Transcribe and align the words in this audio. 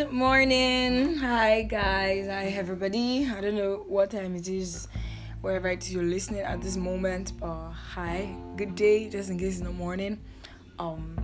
Good 0.00 0.12
morning. 0.12 1.16
Hi, 1.18 1.60
guys. 1.60 2.26
Hi, 2.26 2.44
everybody. 2.56 3.28
I 3.28 3.42
don't 3.42 3.54
know 3.54 3.84
what 3.86 4.12
time 4.12 4.34
it 4.34 4.48
is, 4.48 4.88
wherever 5.42 5.68
it 5.68 5.82
is 5.82 5.92
you're 5.92 6.02
listening 6.02 6.40
at 6.40 6.62
this 6.62 6.78
moment, 6.78 7.38
but 7.38 7.72
hi, 7.72 8.34
good 8.56 8.74
day, 8.74 9.10
just 9.10 9.28
in 9.28 9.38
case 9.38 9.58
in 9.58 9.64
the 9.64 9.72
morning. 9.72 10.18
Um, 10.78 11.18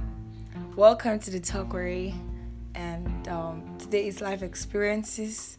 welcome 0.76 1.18
to 1.20 1.30
the 1.30 1.40
Talkery, 1.40 2.14
and 2.74 3.26
um, 3.28 3.78
today 3.78 4.08
is 4.08 4.20
life 4.20 4.42
experiences. 4.42 5.56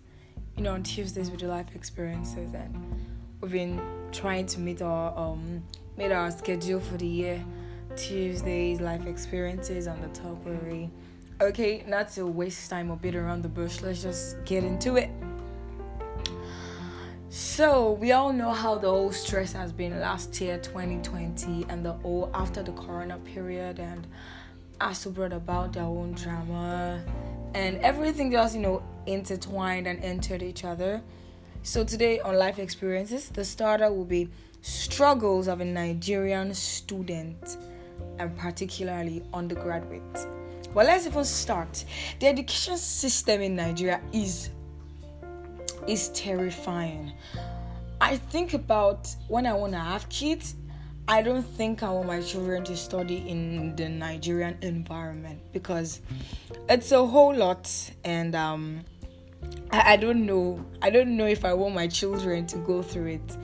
You 0.56 0.62
know, 0.62 0.74
on 0.74 0.84
Tuesdays 0.84 1.32
we 1.32 1.38
do 1.38 1.48
life 1.48 1.74
experiences, 1.74 2.54
and 2.54 3.10
we've 3.42 3.52
been 3.52 3.82
trying 4.12 4.46
to 4.46 4.60
meet 4.60 4.84
our 4.84 5.18
um 5.18 5.64
meet 5.98 6.12
our 6.12 6.30
schedule 6.30 6.80
for 6.80 6.98
the 6.98 7.08
year. 7.08 7.44
Tuesdays 7.96 8.80
life 8.80 9.08
experiences 9.08 9.88
on 9.88 10.02
the 10.02 10.08
Talkery 10.10 10.92
Okay, 11.40 11.84
not 11.86 12.10
to 12.14 12.26
waste 12.26 12.68
time 12.68 12.90
or 12.90 12.98
beat 12.98 13.16
around 13.16 13.44
the 13.44 13.48
bush, 13.48 13.82
let's 13.82 14.02
just 14.02 14.44
get 14.44 14.64
into 14.64 14.96
it. 14.96 15.12
So, 17.30 17.92
we 17.92 18.12
all 18.12 18.34
know 18.34 18.52
how 18.52 18.80
the 18.80 18.90
whole 18.90 19.12
stress 19.12 19.54
has 19.54 19.72
been 19.72 20.00
last 20.00 20.42
year, 20.42 20.58
2020, 20.58 21.68
and 21.70 21.86
the 21.86 21.92
whole 21.94 22.32
after 22.34 22.64
the 22.64 22.72
corona 22.72 23.20
period, 23.20 23.78
and 23.78 24.08
also 24.82 25.12
brought 25.12 25.32
about 25.32 25.74
their 25.74 25.84
own 25.84 26.14
drama, 26.14 27.04
and 27.54 27.78
everything 27.82 28.32
just, 28.32 28.56
you 28.56 28.62
know, 28.62 28.82
intertwined 29.06 29.86
and 29.86 30.04
entered 30.04 30.42
each 30.42 30.64
other. 30.64 31.04
So, 31.62 31.84
today 31.84 32.20
on 32.20 32.40
Life 32.40 32.58
Experiences, 32.58 33.30
the 33.30 33.46
starter 33.46 33.92
will 33.92 34.06
be 34.06 34.28
struggles 34.64 35.48
of 35.48 35.62
a 35.62 35.66
Nigerian 35.66 36.56
student, 36.56 37.58
and 38.18 38.36
particularly 38.36 39.22
undergraduate. 39.36 40.28
But 40.78 40.86
let's 40.86 41.08
even 41.08 41.26
start. 41.26 41.86
The 42.20 42.28
education 42.28 42.78
system 42.78 43.42
in 43.42 43.56
Nigeria 43.56 44.00
is 44.14 44.52
is 45.88 46.10
terrifying. 46.10 47.14
I 48.00 48.18
think 48.18 48.54
about 48.54 49.10
when 49.28 49.48
I 49.48 49.54
want 49.54 49.74
to 49.74 49.80
have 49.80 50.08
kids, 50.10 50.54
I 51.08 51.24
don't 51.24 51.42
think 51.42 51.82
I 51.82 51.90
want 51.90 52.06
my 52.06 52.22
children 52.22 52.64
to 52.66 52.78
study 52.78 53.28
in 53.28 53.76
the 53.76 53.90
Nigerian 53.90 54.56
environment 54.62 55.40
because 55.52 56.02
it's 56.70 56.92
a 56.92 57.04
whole 57.04 57.34
lot 57.36 57.68
and 58.04 58.36
um 58.36 58.82
I, 59.72 59.94
I 59.94 59.96
don't 59.98 60.28
know. 60.28 60.64
I 60.84 60.92
don't 60.92 61.18
know 61.18 61.26
if 61.26 61.44
I 61.44 61.56
want 61.56 61.74
my 61.74 61.88
children 61.88 62.46
to 62.46 62.58
go 62.60 62.84
through 62.84 63.14
it. 63.14 63.38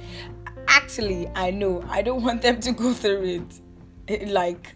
Actually, 0.67 1.27
I 1.33 1.49
know. 1.49 1.83
I 1.89 2.03
don't 2.03 2.21
want 2.21 2.43
them 2.43 2.59
to 2.59 2.73
go 2.73 2.93
through 2.93 3.23
it. 3.23 3.59
it 4.07 4.27
like 4.41 4.75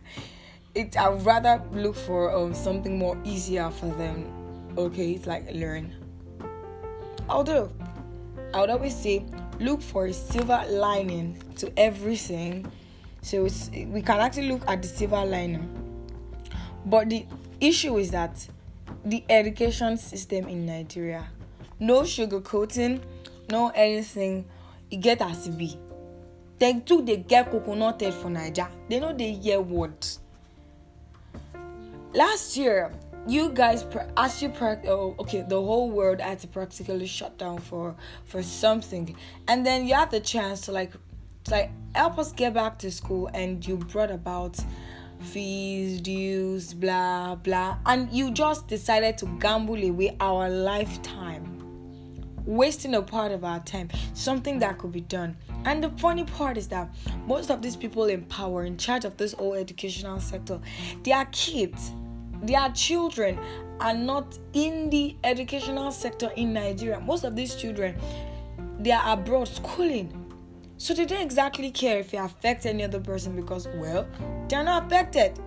it 0.78 0.96
I'd 0.96 1.26
rather 1.26 1.62
look 1.72 1.96
for 1.96 2.32
um 2.34 2.54
something 2.54 2.98
more 2.98 3.18
easier 3.24 3.70
for 3.72 3.88
them. 3.88 4.32
Okay, 4.78 5.14
it's 5.14 5.26
like 5.26 5.52
learn. 5.54 5.94
Although 7.28 7.72
I 8.54 8.62
would 8.62 8.70
always 8.70 8.96
say 8.96 9.26
look 9.60 9.82
for 9.82 10.06
a 10.06 10.14
silver 10.14 10.64
lining 10.70 11.42
to 11.58 11.72
everything. 11.78 12.72
So 13.22 13.44
we 13.44 14.02
can 14.04 14.20
actually 14.20 14.50
look 14.50 14.62
at 14.68 14.82
the 14.82 14.88
silver 14.88 15.26
lining. 15.26 15.68
But 16.86 17.10
the 17.10 17.26
issue 17.60 17.98
is 17.98 18.12
that 18.12 18.48
the 19.04 19.24
education 19.30 19.98
system 19.98 20.48
in 20.48 20.66
Nigeria, 20.66 21.28
no 21.80 22.04
sugarcoating, 22.04 23.02
no 23.50 23.70
anything, 23.76 24.46
you 24.90 25.00
get 25.00 25.22
as 25.22 25.48
it 25.48 25.58
be. 25.58 25.78
They 26.60 26.80
too 26.80 27.02
they 27.02 27.18
get 27.18 27.52
coconutted 27.52 28.14
for 28.14 28.30
Nigeria. 28.30 28.72
They 28.88 29.00
know 29.00 29.12
they 29.14 29.34
hear 29.34 29.60
words 29.60 30.20
last 32.14 32.58
year 32.58 32.92
you 33.28 33.50
guys 33.50 33.86
as 34.16 34.42
you 34.42 34.52
oh, 34.88 35.14
okay 35.20 35.42
the 35.42 35.62
whole 35.62 35.90
world 35.90 36.22
had 36.22 36.40
to 36.40 36.48
practically 36.48 37.06
shut 37.06 37.38
down 37.38 37.58
for 37.58 37.96
for 38.26 38.42
something. 38.42 39.16
And 39.48 39.66
then 39.66 39.86
you 39.86 39.96
had 39.96 40.12
the 40.12 40.22
chance 40.22 40.62
to 40.62 40.72
like 40.72 40.94
to 41.44 41.52
like 41.52 41.72
help 41.94 42.18
us 42.18 42.32
get 42.32 42.54
back 42.54 42.80
to 42.80 42.92
school 42.92 43.30
and 43.34 43.66
you 43.68 43.78
brought 43.78 44.12
about 44.12 44.58
fees 45.20 46.00
dues 46.00 46.74
blah 46.74 47.36
blah. 47.36 47.78
And 47.86 48.10
you 48.12 48.32
just 48.32 48.68
decided 48.68 49.18
to 49.20 49.26
gamble 49.40 49.84
away 49.84 50.16
our 50.22 50.50
lifetime 50.50 51.57
wasting 52.48 52.96
a 52.96 53.02
part 53.02 53.32
of 53.32 53.44
our 53.44 53.60
time 53.60 53.90
something 54.14 54.58
that 54.58 54.78
could 54.80 54.92
be 54.92 55.02
done 55.02 55.38
and 55.66 55.84
the 55.84 55.90
funny 55.92 56.24
part 56.24 56.58
is 56.58 56.68
that 56.70 56.90
most 57.28 57.52
of 57.52 57.62
these 57.62 57.76
people 57.76 58.06
in 58.06 58.24
power 58.24 58.64
in 58.64 58.78
charge 58.78 59.06
of 59.06 59.16
this 59.18 59.34
whole 59.34 59.54
educational 59.54 60.20
sector 60.20 60.60
their 61.04 61.26
kids 61.32 61.92
their 62.44 62.70
children 62.70 63.40
are 63.80 63.94
not 63.94 64.38
in 64.54 64.90
the 64.90 65.16
educational 65.24 65.92
sector 65.92 66.32
in 66.36 66.54
Nigeria. 66.54 67.00
Most 67.00 67.24
of 67.24 67.36
these 67.36 67.56
children, 67.56 67.96
they 68.80 68.92
are 68.92 69.14
abroad 69.14 69.48
schooling. 69.48 70.24
So 70.78 70.94
they 70.94 71.06
don't 71.06 71.22
exactly 71.22 71.72
care 71.72 72.00
if 72.00 72.14
it 72.14 72.18
affects 72.18 72.66
any 72.66 72.84
other 72.84 73.00
person 73.00 73.36
because, 73.36 73.68
well, 73.76 74.08
they're 74.48 74.64
not 74.64 74.86
affected. 74.86 75.40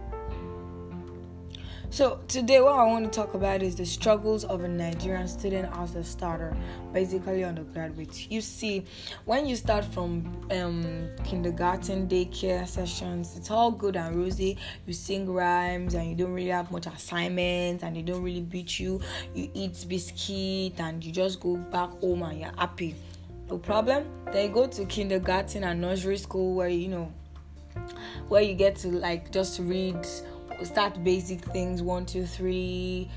So 1.92 2.20
today, 2.28 2.60
what 2.60 2.78
I 2.78 2.84
want 2.84 3.04
to 3.04 3.10
talk 3.10 3.34
about 3.34 3.64
is 3.64 3.74
the 3.74 3.84
struggles 3.84 4.44
of 4.44 4.62
a 4.62 4.68
Nigerian 4.68 5.26
student 5.26 5.68
as 5.76 5.96
a 5.96 6.04
starter, 6.04 6.56
basically 6.92 7.42
undergraduate. 7.42 8.30
You 8.30 8.40
see, 8.42 8.84
when 9.24 9.44
you 9.44 9.56
start 9.56 9.84
from 9.86 10.46
um, 10.52 11.08
kindergarten, 11.24 12.06
daycare 12.06 12.68
sessions, 12.68 13.36
it's 13.36 13.50
all 13.50 13.72
good 13.72 13.96
and 13.96 14.14
rosy. 14.14 14.56
You 14.86 14.92
sing 14.92 15.28
rhymes 15.28 15.94
and 15.94 16.08
you 16.08 16.14
don't 16.14 16.32
really 16.32 16.50
have 16.50 16.70
much 16.70 16.86
assignments 16.86 17.82
and 17.82 17.96
they 17.96 18.02
don't 18.02 18.22
really 18.22 18.42
beat 18.42 18.78
you. 18.78 19.00
You 19.34 19.50
eat 19.52 19.84
biscuit 19.88 20.78
and 20.78 21.04
you 21.04 21.10
just 21.10 21.40
go 21.40 21.56
back 21.56 21.90
home 21.98 22.22
and 22.22 22.38
you're 22.38 22.54
happy. 22.56 22.94
No 23.48 23.58
problem. 23.58 24.04
Then 24.26 24.46
you 24.46 24.54
go 24.54 24.68
to 24.68 24.84
kindergarten 24.84 25.64
and 25.64 25.80
nursery 25.80 26.18
school 26.18 26.54
where 26.54 26.68
you 26.68 26.86
know 26.86 27.12
where 28.28 28.42
you 28.42 28.54
get 28.54 28.76
to 28.76 28.88
like 28.88 29.32
just 29.32 29.58
read 29.58 30.06
start 30.64 31.02
basic 31.02 31.40
things 31.46 31.82
one 31.82 32.06
two 32.06 32.26
three. 32.26 33.10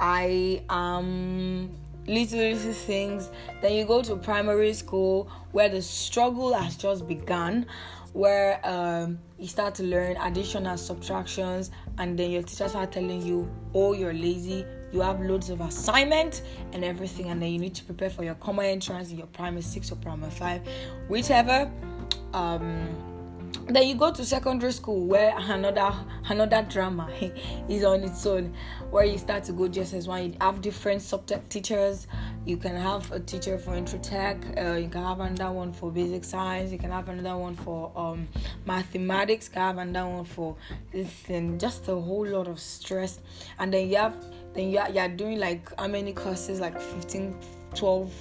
I 0.00 0.62
am 0.70 1.70
little 2.06 2.38
little 2.38 2.72
things. 2.72 3.30
Then 3.60 3.72
you 3.72 3.84
go 3.84 4.02
to 4.02 4.16
primary 4.16 4.72
school 4.72 5.30
where 5.52 5.68
the 5.68 5.82
struggle 5.82 6.52
has 6.54 6.76
just 6.76 7.06
begun 7.06 7.66
where 8.14 8.58
um, 8.66 9.18
you 9.38 9.46
start 9.46 9.74
to 9.74 9.82
learn 9.82 10.16
addition 10.16 10.66
and 10.66 10.80
subtractions 10.80 11.70
and 11.98 12.18
then 12.18 12.30
your 12.30 12.42
teachers 12.42 12.74
are 12.74 12.86
telling 12.86 13.22
you 13.22 13.48
oh 13.74 13.92
you're 13.92 14.14
lazy. 14.14 14.64
You 14.90 15.00
have 15.02 15.20
loads 15.20 15.50
of 15.50 15.60
assignment 15.60 16.42
and 16.72 16.82
everything 16.84 17.28
and 17.28 17.42
then 17.42 17.52
you 17.52 17.58
need 17.58 17.74
to 17.74 17.84
prepare 17.84 18.08
for 18.08 18.24
your 18.24 18.34
common 18.36 18.64
entrance 18.64 19.10
in 19.10 19.18
your 19.18 19.26
primary 19.26 19.62
six 19.62 19.92
or 19.92 19.96
primary 19.96 20.30
five. 20.30 20.62
Whichever 21.08 21.70
um, 22.32 22.88
then 23.68 23.86
you 23.86 23.94
go 23.94 24.10
to 24.12 24.24
secondary 24.24 24.72
school 24.72 25.06
where 25.06 25.34
another 25.36 25.94
another 26.28 26.62
drama 26.68 27.10
is 27.68 27.84
on 27.84 28.02
its 28.02 28.24
own 28.26 28.54
where 28.90 29.04
you 29.04 29.18
start 29.18 29.44
to 29.44 29.52
go 29.52 29.68
just 29.68 29.92
as 29.92 30.08
one. 30.08 30.24
You 30.32 30.36
have 30.40 30.60
different 30.62 31.02
subject 31.02 31.50
teachers. 31.50 32.06
You 32.46 32.56
can 32.56 32.76
have 32.76 33.12
a 33.12 33.20
teacher 33.20 33.58
for 33.58 33.74
intro 33.74 33.98
tech 33.98 34.38
uh, 34.56 34.72
you 34.72 34.88
can 34.88 35.02
have 35.02 35.20
another 35.20 35.52
one 35.52 35.72
for 35.72 35.90
basic 35.90 36.24
science 36.24 36.72
you 36.72 36.78
can 36.78 36.90
have 36.90 37.08
another 37.10 37.36
one 37.36 37.54
for 37.54 37.92
um, 37.94 38.26
mathematics 38.64 39.48
you 39.48 39.52
can 39.54 39.62
have 39.62 39.78
another 39.78 40.08
one 40.08 40.24
for 40.24 40.56
this 40.90 41.10
and 41.28 41.60
just 41.60 41.88
a 41.88 41.94
whole 41.94 42.26
lot 42.26 42.48
of 42.48 42.58
stress. 42.58 43.20
And 43.58 43.72
then 43.72 43.88
you 43.90 43.96
have 43.96 44.16
then 44.54 44.70
you 44.70 44.78
are, 44.78 44.90
you 44.90 45.00
are 45.00 45.08
doing 45.08 45.38
like 45.38 45.70
how 45.78 45.88
many 45.88 46.12
courses? 46.12 46.60
Like 46.60 46.80
15 46.80 47.36
12 47.74 48.12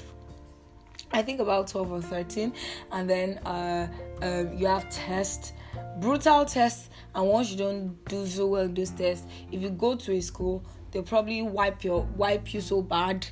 I 1.12 1.22
think 1.22 1.40
about 1.40 1.68
12 1.68 1.92
or 1.92 2.02
13, 2.02 2.54
and 2.92 3.10
then 3.10 3.38
uh, 3.40 3.88
uh, 4.22 4.46
you 4.56 4.68
have 4.68 4.90
tests, 4.90 5.54
brutal 6.00 6.46
tests, 6.46 6.90
and 7.16 7.28
once 7.28 7.52
you 7.52 7.58
don't 7.58 8.06
do 8.06 8.26
so 8.26 8.48
well 8.48 8.68
those 8.68 8.92
tests, 8.92 9.26
if 9.52 9.62
you 9.62 9.70
go 9.70 9.96
to 9.96 10.14
a 10.14 10.22
school, 10.22 10.64
they'll 10.92 11.04
probably 11.04 11.42
wipe 11.42 11.84
your 11.84 12.04
wipe 12.16 12.54
you 12.54 12.62
so 12.62 12.82
bad, 12.82 13.28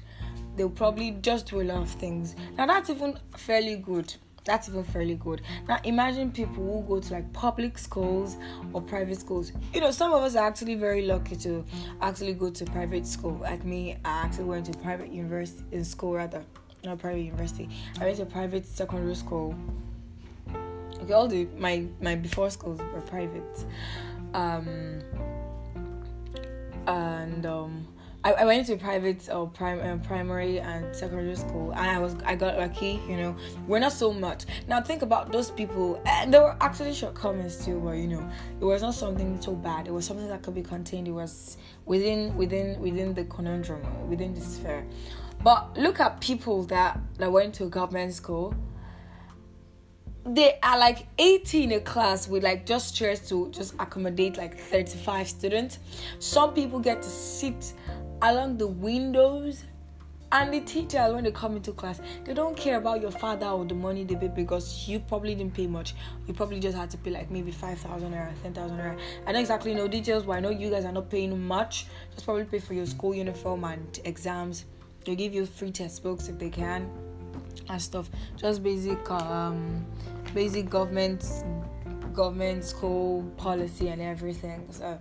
they'll 0.55 0.69
probably 0.69 1.11
just 1.21 1.47
do 1.47 1.61
a 1.61 1.63
lot 1.63 1.81
of 1.81 1.89
things. 1.89 2.35
Now 2.57 2.65
that's 2.65 2.89
even 2.89 3.17
fairly 3.35 3.77
good. 3.77 4.13
That's 4.45 4.69
even 4.69 4.83
fairly 4.83 5.15
good. 5.15 5.41
Now 5.67 5.79
imagine 5.83 6.31
people 6.31 6.63
who 6.63 6.87
go 6.87 7.01
to 7.01 7.13
like 7.13 7.33
public 7.33 7.79
schools 7.79 8.37
or 8.73 8.81
private 8.81 9.19
schools. 9.19 9.51
You 9.73 9.81
know, 9.81 9.89
some 9.89 10.13
of 10.13 10.21
us 10.21 10.35
are 10.35 10.47
actually 10.47 10.75
very 10.75 11.07
lucky 11.07 11.35
to 11.37 11.65
actually 11.99 12.33
go 12.33 12.51
to 12.51 12.65
private 12.65 13.07
school. 13.07 13.39
Like 13.41 13.65
me, 13.65 13.97
I 14.05 14.21
actually 14.23 14.45
went 14.45 14.67
to 14.67 14.77
private 14.79 15.11
university 15.11 15.63
in 15.71 15.83
school 15.83 16.13
rather 16.13 16.43
not 16.83 16.99
private 16.99 17.21
university. 17.21 17.69
I 17.99 18.05
went 18.05 18.17
to 18.17 18.25
private 18.25 18.65
secondary 18.65 19.15
school. 19.15 19.55
Okay, 21.05 21.13
all 21.13 21.27
the 21.27 21.47
my 21.55 21.85
my 22.01 22.15
before 22.15 22.49
schools 22.49 22.79
were 22.91 23.01
private, 23.01 23.63
um, 24.33 25.01
and 26.87 27.45
um, 27.45 27.87
I, 28.23 28.43
went 28.43 28.65
to 28.65 28.77
private 28.77 29.29
or 29.29 29.43
uh, 29.43 29.45
prim, 29.45 29.79
uh, 29.81 30.03
primary 30.03 30.59
and 30.59 30.95
secondary 30.95 31.35
school, 31.35 31.73
and 31.73 31.91
I 31.91 31.99
was 31.99 32.15
I 32.25 32.33
got 32.33 32.57
lucky. 32.57 32.99
You 33.07 33.17
know, 33.17 33.35
we're 33.67 33.77
not 33.77 33.93
so 33.93 34.11
much. 34.11 34.45
Now 34.67 34.81
think 34.81 35.03
about 35.03 35.31
those 35.31 35.51
people. 35.51 36.01
And 36.07 36.33
there 36.33 36.41
were 36.41 36.57
actually 36.59 36.95
shortcomings 36.95 37.63
too, 37.63 37.79
but 37.79 37.91
you 37.91 38.07
know, 38.07 38.27
it 38.59 38.65
was 38.65 38.81
not 38.81 38.95
something 38.95 39.39
so 39.39 39.53
bad. 39.53 39.87
It 39.87 39.91
was 39.91 40.05
something 40.05 40.27
that 40.27 40.41
could 40.41 40.55
be 40.55 40.63
contained. 40.63 41.07
It 41.07 41.11
was 41.11 41.57
within 41.85 42.35
within 42.35 42.81
within 42.81 43.13
the 43.13 43.25
conundrum, 43.25 44.09
within 44.09 44.33
the 44.33 44.41
sphere. 44.41 44.87
But 45.43 45.77
look 45.77 45.99
at 45.99 46.19
people 46.19 46.63
that 46.63 46.99
that 47.19 47.31
went 47.31 47.53
to 47.55 47.69
government 47.69 48.15
school 48.15 48.55
they 50.25 50.57
are 50.63 50.79
like 50.79 51.05
80 51.19 51.63
in 51.63 51.71
a 51.73 51.79
class 51.79 52.27
with 52.27 52.43
like 52.43 52.65
just 52.65 52.95
chairs 52.95 53.27
to 53.29 53.49
just 53.51 53.75
accommodate 53.75 54.37
like 54.37 54.57
35 54.57 55.29
students. 55.29 55.79
Some 56.19 56.53
people 56.53 56.79
get 56.79 57.03
to 57.03 57.09
sit 57.09 57.73
along 58.23 58.57
the 58.57 58.67
windows 58.67 59.63
and 60.31 60.51
the 60.51 60.61
teachers 60.61 61.13
when 61.13 61.23
they 61.23 61.31
come 61.31 61.55
into 61.55 61.71
class 61.71 62.01
they 62.23 62.33
don't 62.33 62.57
care 62.57 62.77
about 62.77 62.99
your 62.99 63.11
father 63.11 63.45
or 63.45 63.63
the 63.63 63.75
money 63.75 64.03
they 64.03 64.15
pay 64.15 64.27
because 64.27 64.87
you 64.87 64.99
probably 64.99 65.35
didn't 65.35 65.53
pay 65.53 65.67
much. 65.67 65.93
You 66.25 66.33
probably 66.33 66.59
just 66.59 66.75
had 66.75 66.89
to 66.91 66.97
pay 66.97 67.11
like 67.11 67.29
maybe 67.29 67.51
5000 67.51 68.11
or 68.11 68.33
10000 68.41 68.77
naira. 68.77 68.99
I 69.27 69.31
don't 69.31 69.41
exactly 69.41 69.75
know 69.75 69.87
details 69.87 70.23
but 70.23 70.33
i 70.33 70.39
know 70.39 70.49
you 70.49 70.71
guys 70.71 70.85
are 70.85 70.91
not 70.91 71.11
paying 71.11 71.39
much. 71.39 71.85
Just 72.13 72.25
probably 72.25 72.45
pay 72.45 72.57
for 72.57 72.73
your 72.73 72.87
school 72.87 73.13
uniform 73.13 73.63
and 73.63 73.99
exams. 74.05 74.65
They 75.05 75.15
give 75.15 75.35
you 75.35 75.45
free 75.45 75.71
textbooks 75.71 76.29
if 76.29 76.39
they 76.39 76.49
can 76.49 76.89
and 77.69 77.81
stuff. 77.81 78.09
Just 78.37 78.63
basic 78.63 79.09
um 79.11 79.85
basic 80.35 80.69
government 80.69 81.25
government 82.13 82.63
school 82.63 83.23
policy 83.37 83.87
and 83.87 84.01
everything. 84.01 84.67
So 84.69 84.99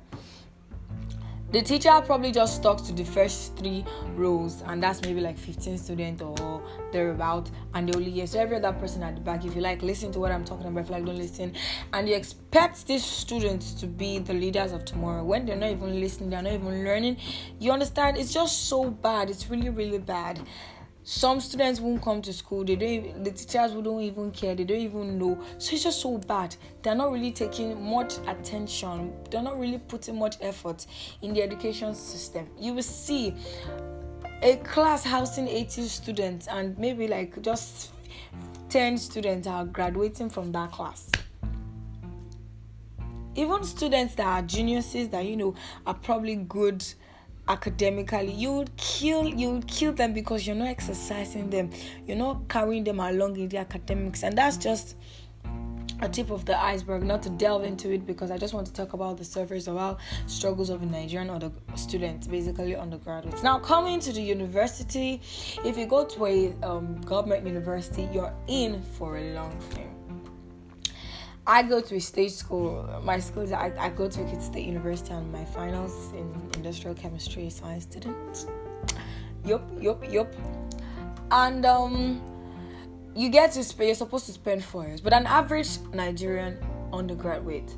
the 1.51 1.63
teacher 1.63 1.93
probably 2.05 2.33
just 2.33 2.57
stuck 2.57 2.83
to 2.85 2.93
the 2.93 3.05
first 3.05 3.57
three 3.57 3.85
rows 4.15 4.63
and 4.67 4.83
that's 4.83 5.03
maybe 5.03 5.21
like 5.21 5.39
15 5.39 5.79
students 5.79 6.21
or 6.21 6.63
thereabout 6.91 7.49
and 7.75 7.89
the 7.89 7.97
only 7.97 8.11
yes 8.11 8.33
so 8.33 8.41
every 8.41 8.57
other 8.57 8.73
person 8.73 9.05
at 9.05 9.15
the 9.15 9.21
back 9.21 9.45
if 9.45 9.55
you 9.55 9.61
like 9.61 9.81
listen 9.83 10.11
to 10.11 10.19
what 10.19 10.33
i'm 10.33 10.45
talking 10.45 10.67
about. 10.67 10.81
If 10.81 10.89
you 10.89 10.97
like 10.97 11.05
don't 11.05 11.17
listen. 11.17 11.53
And 11.93 12.09
you 12.09 12.17
expect 12.17 12.89
these 12.89 13.05
students 13.05 13.73
to 13.75 13.87
be 13.87 14.19
the 14.19 14.35
leaders 14.35 14.73
of 14.73 14.85
tomorrow. 14.85 15.23
When 15.23 15.47
they're 15.47 15.55
not 15.55 15.71
even 15.71 16.01
listening 16.01 16.31
they're 16.31 16.43
not 16.43 16.55
even 16.55 16.85
learning. 16.85 17.19
You 17.61 17.71
understand? 17.71 18.17
It's 18.17 18.33
just 18.33 18.69
so 18.69 18.91
bad. 18.91 19.31
It's 19.31 19.49
really 19.49 19.71
really 19.71 19.99
bad 19.99 20.41
some 21.07 21.39
students 21.39 21.81
won't 21.81 22.01
come 22.01 22.23
to 22.23 22.33
school 22.33 22.65
they 22.65 22.77
don't 22.77 23.25
the 23.25 23.31
teachers 23.31 23.73
wouldn't 23.73 24.01
even 24.01 24.31
care 24.31 24.55
they 24.55 24.65
don't 24.65 24.79
even 24.79 25.19
know. 25.19 25.39
So 25.59 25.75
it's 25.75 25.85
just 25.85 26.01
so 26.01 26.17
bad. 26.17 26.57
They're 26.83 26.95
not 26.95 27.13
really 27.13 27.31
taking 27.31 27.81
much 27.83 28.15
attention 28.27 29.13
they're 29.31 29.43
not 29.43 29.59
really 29.59 29.79
putting 29.79 30.19
much 30.19 30.37
effort 30.41 30.87
in 31.21 31.35
the 31.35 31.43
education 31.43 31.95
system. 31.95 32.49
You 32.59 32.73
will 32.75 32.83
see 32.83 33.35
a 34.43 34.57
class 34.57 35.05
housing 35.05 35.47
80 35.47 35.89
students 35.89 36.49
and 36.49 36.77
maybe 36.79 37.07
like 37.07 37.41
just 37.43 37.93
10 38.71 38.97
students 38.97 39.47
are 39.47 39.67
graduating 39.67 40.31
from 40.31 40.53
that 40.53 40.73
class. 40.73 41.11
Even 43.35 43.63
students 43.65 44.15
that 44.15 44.27
are 44.27 44.43
geniuses 44.43 45.09
that 45.11 45.27
you 45.27 45.37
know 45.37 45.55
are 45.87 45.95
probably 45.95 46.37
good 46.37 46.83
academically 47.49 48.33
you 48.33 48.53
would 48.53 48.77
kill 48.77 49.27
you 49.27 49.51
would 49.51 49.69
kill 49.69 49.93
them 49.93 50.13
because 50.13 50.47
you're 50.47 50.57
not 50.57 50.69
exercising 50.69 51.51
them. 51.51 51.71
You're 52.07 52.17
not 52.17 52.49
carrying 52.49 52.85
them 52.85 53.01
along 53.01 53.37
in 53.37 53.49
the 53.49 53.59
academics. 53.59 54.23
And 54.23 54.37
that's 54.37 54.57
just 54.57 54.97
a 56.01 56.09
tip 56.09 56.31
of 56.31 56.45
the 56.45 56.61
iceberg 56.61 57.05
not 57.05 57.23
to 57.23 57.31
delve 57.31 57.63
into 57.63 57.93
it 57.93 58.05
because 58.05 58.33
i 58.33 58.37
just 58.37 58.53
want 58.53 58.67
to 58.67 58.73
talk 58.73 58.95
about 58.95 59.17
the 59.17 59.25
surface 59.25 59.69
of 59.69 59.77
our 59.77 59.97
struggles 60.27 60.69
of 60.69 60.83
a 60.83 60.87
nigerian 60.87 61.31
or 61.31 61.39
the 61.39 61.53
students 61.77 62.27
basically 62.27 62.75
undergraduates. 62.75 63.45
Now 63.45 63.61
coming 63.61 64.01
to 64.01 64.13
the 64.13 64.21
university 64.21 65.21
if 65.65 65.79
you 65.79 65.87
go 65.87 66.05
to 66.05 66.27
a 66.27 66.53
um, 66.63 67.01
government 67.03 67.47
university 67.47 68.09
you're 68.13 68.35
in 68.49 68.83
for 68.83 69.19
a 69.19 69.35
long 69.35 69.57
time 69.71 69.94
I 71.47 71.63
go 71.63 71.81
to 71.83 71.97
a 71.97 72.01
state 72.01 72.33
school. 72.33 72.89
My 73.05 73.19
school 73.21 73.43
is 73.43 73.53
I, 73.53 73.71
I 73.79 73.91
go 73.91 74.09
to 74.09 74.21
Ekiti 74.21 74.43
State 74.43 74.67
University 74.67 75.13
and 75.13 75.31
my 75.31 75.45
finals 75.45 76.13
in 76.13 76.33
industrial 76.55 76.95
chemistry 76.95 77.51
science 77.51 77.85
student. 77.85 78.47
Yup, 79.45 79.63
yup, 79.79 80.11
yup. 80.11 80.35
And 81.31 81.67
um 81.67 82.23
you 83.15 83.29
get 83.29 83.53
to 83.53 83.63
spend 83.63 83.89
you're 83.89 83.95
supposed 83.95 84.25
to 84.27 84.33
spend 84.33 84.65
four 84.65 84.87
years. 84.87 85.03
But 85.03 85.13
an 85.13 85.27
average 85.27 85.69
Nigerian 85.93 86.59
undergraduate 86.95 87.75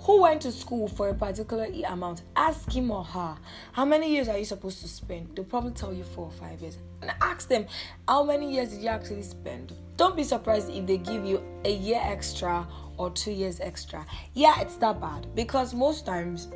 who 0.00 0.22
went 0.22 0.42
to 0.42 0.50
school 0.50 0.88
for 0.88 1.10
a 1.10 1.14
particular 1.14 1.68
amount, 1.86 2.22
ask 2.34 2.72
him 2.72 2.90
or 2.90 3.04
her, 3.04 3.36
how 3.70 3.84
many 3.84 4.12
years 4.12 4.28
are 4.28 4.36
you 4.36 4.44
supposed 4.44 4.80
to 4.82 4.88
spend? 4.88 5.28
They'll 5.36 5.44
probably 5.44 5.70
tell 5.70 5.94
you 5.94 6.02
four 6.02 6.24
or 6.24 6.32
five 6.32 6.60
years. 6.60 6.76
And 7.00 7.12
ask 7.20 7.48
them, 7.48 7.66
how 8.08 8.24
many 8.24 8.52
years 8.52 8.70
did 8.70 8.82
you 8.82 8.88
actually 8.88 9.22
spend? 9.22 9.72
Don't 9.96 10.16
be 10.16 10.24
surprised 10.24 10.70
if 10.70 10.86
they 10.86 10.98
give 10.98 11.24
you 11.24 11.42
a 11.64 11.72
year 11.72 12.00
extra 12.02 12.66
or 12.96 13.10
two 13.10 13.32
years 13.32 13.60
extra. 13.60 14.04
Yeah, 14.34 14.60
it's 14.60 14.76
that 14.76 15.00
bad 15.00 15.26
because 15.34 15.74
most 15.74 16.06
times 16.06 16.48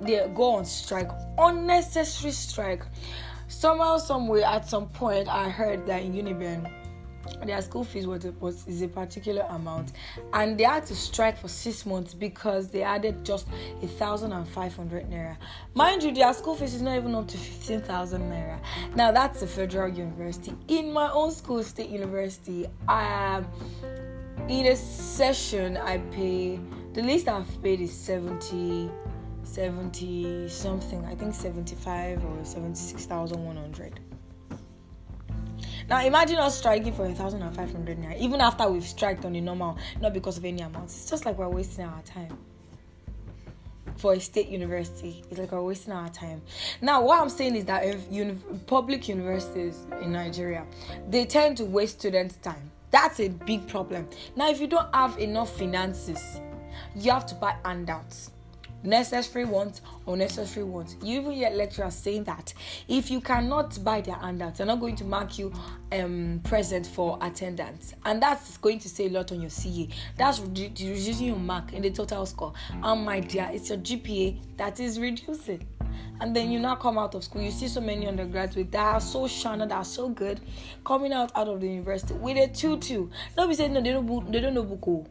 they 0.00 0.26
go 0.34 0.56
on 0.56 0.64
strike, 0.64 1.10
unnecessary 1.38 2.32
strike. 2.32 2.82
Somehow, 3.48 3.96
somewhere, 3.96 4.44
at 4.44 4.68
some 4.68 4.88
point, 4.88 5.28
I 5.28 5.48
heard 5.48 5.86
that 5.86 6.02
in 6.02 6.12
Uniben 6.12 6.70
their 7.44 7.60
school 7.62 7.84
fees 7.84 8.06
was, 8.06 8.24
was 8.40 8.66
is 8.66 8.82
a 8.82 8.88
particular 8.88 9.46
amount. 9.50 9.92
And 10.32 10.58
they 10.58 10.64
had 10.64 10.86
to 10.86 10.94
strike 10.94 11.38
for 11.38 11.48
six 11.48 11.86
months 11.86 12.14
because 12.14 12.68
they 12.68 12.82
added 12.82 13.24
just 13.24 13.46
a 13.82 13.86
thousand 13.86 14.32
and 14.32 14.46
five 14.48 14.74
hundred 14.74 15.10
naira. 15.10 15.36
Mind 15.74 16.02
you 16.02 16.12
their 16.12 16.32
school 16.34 16.54
fees 16.54 16.74
is 16.74 16.82
not 16.82 16.96
even 16.96 17.14
up 17.14 17.28
to 17.28 17.36
15000 17.36 18.20
naira. 18.22 18.58
Now 18.94 19.12
that's 19.12 19.42
a 19.42 19.46
federal 19.46 19.92
university. 19.92 20.52
In 20.68 20.92
my 20.92 21.10
own 21.10 21.30
school 21.32 21.62
state 21.62 21.90
university 21.90 22.66
i 22.88 23.36
um, 23.36 23.46
in 24.48 24.66
a 24.66 24.76
session 24.76 25.76
i 25.76 25.98
pay 26.16 26.58
the 26.94 27.02
least 27.02 27.28
i've 27.28 27.62
paid 27.62 27.80
is 27.80 27.92
70 27.92 28.90
70 29.42 30.48
something 30.48 31.04
i 31.04 31.14
think 31.14 31.34
75 31.34 32.24
or 32.24 32.44
76100 32.44 34.00
now 35.88 36.04
imagine 36.04 36.36
us 36.38 36.58
striking 36.58 36.92
for 36.92 37.06
a 37.06 37.14
thousand 37.14 37.42
and 37.42 37.54
five 37.54 37.70
hundred 37.70 37.98
naira, 37.98 38.18
even 38.18 38.40
after 38.40 38.68
we've 38.68 38.84
striked 38.86 39.24
on 39.24 39.32
the 39.32 39.40
normal, 39.40 39.78
not 40.00 40.12
because 40.12 40.38
of 40.38 40.44
any 40.44 40.62
amount. 40.62 40.84
It's 40.84 41.08
just 41.08 41.24
like 41.24 41.38
we're 41.38 41.48
wasting 41.48 41.84
our 41.84 42.02
time. 42.02 42.36
For 43.96 44.12
a 44.12 44.20
state 44.20 44.48
university, 44.48 45.24
it's 45.30 45.38
like 45.38 45.52
we're 45.52 45.62
wasting 45.62 45.94
our 45.94 46.10
time. 46.10 46.42
Now, 46.82 47.02
what 47.02 47.18
I'm 47.20 47.30
saying 47.30 47.56
is 47.56 47.64
that 47.64 47.84
if 47.84 48.00
uni- 48.10 48.36
public 48.66 49.08
universities 49.08 49.86
in 50.02 50.12
Nigeria, 50.12 50.66
they 51.08 51.24
tend 51.24 51.56
to 51.58 51.64
waste 51.64 52.00
students' 52.00 52.36
time. 52.36 52.70
That's 52.90 53.20
a 53.20 53.28
big 53.28 53.66
problem. 53.68 54.06
Now, 54.36 54.50
if 54.50 54.60
you 54.60 54.66
don't 54.66 54.94
have 54.94 55.18
enough 55.18 55.56
finances, 55.56 56.40
you 56.94 57.10
have 57.10 57.24
to 57.26 57.34
buy 57.36 57.56
handouts 57.64 58.32
necessary 58.86 59.44
ones, 59.44 59.80
unnecessary 60.06 60.64
ones. 60.64 60.96
You 61.02 61.20
even 61.20 61.32
hear 61.32 61.50
lecturers 61.50 61.94
saying 61.94 62.24
that 62.24 62.54
if 62.88 63.10
you 63.10 63.20
cannot 63.20 63.82
buy 63.84 64.00
their 64.00 64.14
handouts, 64.14 64.58
they're 64.58 64.66
not 64.66 64.80
going 64.80 64.96
to 64.96 65.04
mark 65.04 65.38
you 65.38 65.52
um, 65.92 66.40
present 66.44 66.86
for 66.86 67.18
attendance, 67.20 67.94
and 68.04 68.22
that's 68.22 68.56
going 68.58 68.78
to 68.80 68.88
say 68.88 69.06
a 69.06 69.10
lot 69.10 69.32
on 69.32 69.40
your 69.40 69.50
CA. 69.50 69.88
That's 70.16 70.40
reducing 70.40 71.26
your 71.26 71.36
mark 71.36 71.72
in 71.72 71.82
the 71.82 71.90
total 71.90 72.26
score. 72.26 72.52
And 72.82 73.04
my 73.04 73.20
dear, 73.20 73.48
it's 73.52 73.68
your 73.68 73.78
GPA 73.78 74.56
that 74.56 74.80
is 74.80 74.98
reducing. 74.98 75.66
And 76.20 76.34
then 76.34 76.50
you 76.50 76.58
now 76.58 76.76
come 76.76 76.96
out 76.98 77.14
of 77.14 77.24
school, 77.24 77.42
you 77.42 77.50
see 77.50 77.68
so 77.68 77.80
many 77.80 78.06
undergraduates 78.06 78.70
that 78.72 78.94
are 78.94 79.00
so 79.00 79.24
shana, 79.24 79.68
that 79.68 79.72
are 79.72 79.84
so 79.84 80.08
good, 80.08 80.40
coming 80.84 81.12
out 81.12 81.30
out 81.34 81.48
of 81.48 81.60
the 81.60 81.68
university 81.68 82.14
with 82.14 82.38
a 82.38 82.48
two-two. 82.48 83.10
Nobody 83.36 83.54
said 83.54 83.70
no, 83.72 83.82
they 83.82 83.92
don't, 83.92 84.32
they 84.32 84.40
don't 84.40 84.54
know 84.54 84.64
Buko, 84.64 85.06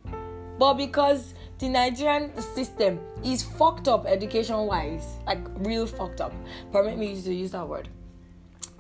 but 0.58 0.76
because 0.76 1.34
the 1.60 1.70
Nigerian 1.70 2.36
system 2.42 3.00
is 3.24 3.44
fucked 3.44 3.88
up 3.88 4.06
education 4.06 4.58
wise, 4.66 5.18
like 5.26 5.40
real 5.60 5.88
fucked 5.88 6.22
up. 6.22 6.34
Permit 6.72 6.98
me 6.98 7.22
to 7.22 7.34
use 7.34 7.52
that 7.52 7.68
word. 7.68 7.88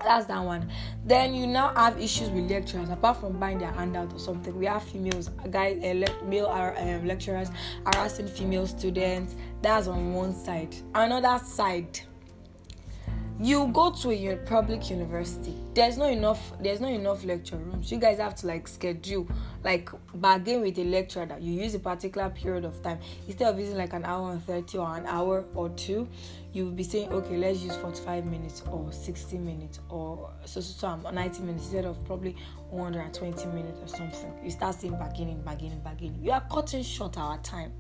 That's 0.03 0.25
that 0.27 0.43
one. 0.43 0.69
Then 1.05 1.33
you 1.33 1.47
now 1.47 1.73
have 1.73 1.99
issues 1.99 2.29
with 2.29 2.49
lecturers. 2.51 2.89
Apart 2.89 3.17
from 3.21 3.39
buying 3.39 3.59
their 3.59 3.71
handout 3.71 4.13
or 4.13 4.19
something, 4.19 4.57
we 4.57 4.65
have 4.65 4.83
females, 4.83 5.29
guys, 5.49 5.81
uh, 5.83 5.93
le- 5.93 6.25
male 6.27 6.47
uh, 6.47 6.99
lecturers 7.05 7.49
harassing 7.85 8.27
female 8.27 8.67
students. 8.67 9.35
That's 9.61 9.87
on 9.87 10.13
one 10.13 10.35
side. 10.35 10.75
Another 10.93 11.43
side, 11.43 11.99
you 13.39 13.67
go 13.67 13.91
to 13.91 14.11
a 14.11 14.37
public 14.45 14.89
university 14.89 15.53
there's 15.75 15.97
not 15.97 16.09
enough 16.09 16.53
there's 16.61 16.79
not 16.79 16.91
enough 16.91 17.23
lecture 17.25 17.57
rooms. 17.57 17.91
You 17.91 17.99
guys 17.99 18.17
have 18.17 18.33
to 18.35 18.47
like 18.47 18.65
schedule 18.67 19.27
like 19.63 19.89
bargain 20.13 20.61
with 20.61 20.79
a 20.79 20.85
lecturer 20.85 21.25
that 21.25 21.41
you 21.41 21.61
use 21.61 21.75
a 21.75 21.79
particular 21.79 22.29
period 22.29 22.63
of 22.63 22.81
time. 22.81 22.99
Instead 23.27 23.53
of 23.53 23.59
using 23.59 23.75
like 23.75 23.91
an 23.91 24.05
hour 24.05 24.31
and 24.31 24.43
30 24.45 24.77
or 24.77 24.95
an 24.95 25.05
hour 25.05 25.43
or 25.53 25.69
two 25.69 26.07
you 26.53 26.63
will 26.63 26.71
be 26.71 26.83
saying 26.83 27.09
okay 27.11 27.35
let's 27.35 27.59
use 27.59 27.75
45 27.75 28.25
minutes 28.25 28.63
or 28.71 28.89
60 28.89 29.37
minutes 29.37 29.81
or 29.89 30.29
so 30.45 30.61
so, 30.61 30.97
so 31.03 31.09
90 31.11 31.41
minutes 31.41 31.65
instead 31.65 31.83
of 31.83 32.03
probably 32.05 32.37
120 32.69 33.45
minutes 33.47 33.79
or 33.81 33.97
something. 33.97 34.33
You 34.43 34.51
start 34.51 34.75
saying 34.75 34.93
bargaining 34.97 35.41
bargaining 35.41 35.79
bargaining. 35.79 36.23
You 36.23 36.31
are 36.31 36.43
cutting 36.49 36.83
short 36.83 37.17
our 37.17 37.37
time. 37.39 37.73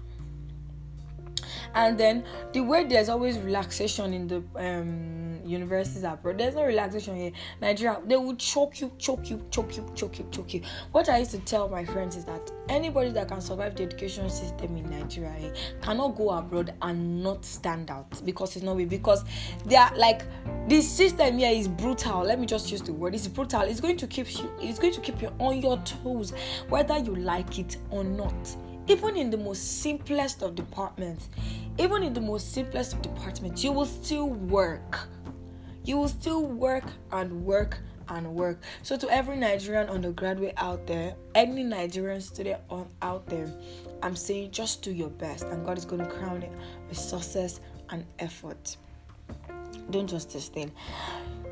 And 1.73 1.97
then 1.97 2.25
the 2.51 2.61
way 2.61 2.83
there's 2.83 3.07
always 3.07 3.37
relaxation 3.37 4.13
in 4.13 4.27
the 4.27 4.43
um 4.57 5.34
universities 5.45 6.03
abroad. 6.03 6.37
There's 6.37 6.55
no 6.55 6.63
relaxation 6.65 7.15
here. 7.15 7.31
Nigeria, 7.61 7.99
they 8.05 8.15
will 8.17 8.35
choke 8.35 8.81
you, 8.81 8.91
choke 8.97 9.29
you, 9.29 9.45
choke 9.51 9.77
you, 9.77 9.89
choke 9.95 10.19
you, 10.19 10.27
choke 10.31 10.53
you. 10.53 10.61
What 10.91 11.09
I 11.09 11.19
used 11.19 11.31
to 11.31 11.39
tell 11.39 11.69
my 11.69 11.85
friends 11.85 12.15
is 12.15 12.25
that 12.25 12.51
anybody 12.69 13.11
that 13.11 13.27
can 13.27 13.41
survive 13.41 13.75
the 13.75 13.83
education 13.83 14.29
system 14.29 14.75
in 14.77 14.89
Nigeria 14.89 15.33
eh, 15.39 15.53
cannot 15.81 16.15
go 16.15 16.31
abroad 16.31 16.73
and 16.81 17.23
not 17.23 17.45
stand 17.45 17.91
out 17.91 18.21
because 18.25 18.55
it's 18.55 18.65
not 18.65 18.75
way 18.75 18.85
because 18.85 19.23
they 19.65 19.75
are 19.75 19.95
like 19.95 20.23
the 20.67 20.81
system 20.81 21.37
here 21.37 21.51
is 21.51 21.67
brutal. 21.67 22.23
Let 22.23 22.39
me 22.39 22.45
just 22.45 22.71
use 22.71 22.81
the 22.81 22.93
word. 22.93 23.15
It's 23.15 23.27
brutal. 23.27 23.61
It's 23.61 23.79
going 23.79 23.97
to 23.97 24.07
keep 24.07 24.33
you. 24.37 24.49
It's 24.59 24.79
going 24.79 24.93
to 24.93 25.01
keep 25.01 25.21
you 25.21 25.31
on 25.39 25.61
your 25.61 25.77
toes, 25.79 26.33
whether 26.69 26.97
you 26.97 27.15
like 27.15 27.59
it 27.59 27.77
or 27.89 28.03
not 28.03 28.33
even 28.87 29.17
in 29.17 29.29
the 29.31 29.37
most 29.37 29.81
simplest 29.81 30.41
of 30.43 30.55
departments, 30.55 31.29
even 31.79 32.03
in 32.03 32.13
the 32.13 32.21
most 32.21 32.53
simplest 32.53 32.93
of 32.93 33.01
departments, 33.01 33.63
you 33.63 33.71
will 33.71 33.85
still 33.85 34.29
work. 34.29 35.07
You 35.85 35.97
will 35.97 36.09
still 36.09 36.43
work 36.45 36.83
and 37.11 37.45
work 37.45 37.79
and 38.09 38.33
work. 38.35 38.61
So, 38.83 38.97
to 38.97 39.09
every 39.09 39.37
Nigerian 39.37 39.89
undergraduate 39.89 40.53
out 40.57 40.85
there, 40.87 41.15
any 41.33 41.63
Nigerian 41.63 42.21
student 42.21 42.61
on, 42.69 42.87
out 43.01 43.27
there, 43.27 43.51
I'm 44.01 44.15
saying 44.15 44.51
just 44.51 44.81
do 44.81 44.91
your 44.91 45.09
best, 45.09 45.43
and 45.45 45.65
God 45.65 45.77
is 45.77 45.85
going 45.85 46.03
to 46.03 46.09
crown 46.09 46.43
it 46.43 46.51
with 46.89 46.97
success 46.97 47.59
and 47.89 48.05
effort. 48.19 48.77
Don't 49.89 50.07
just 50.09 50.31
sustain. 50.31 50.71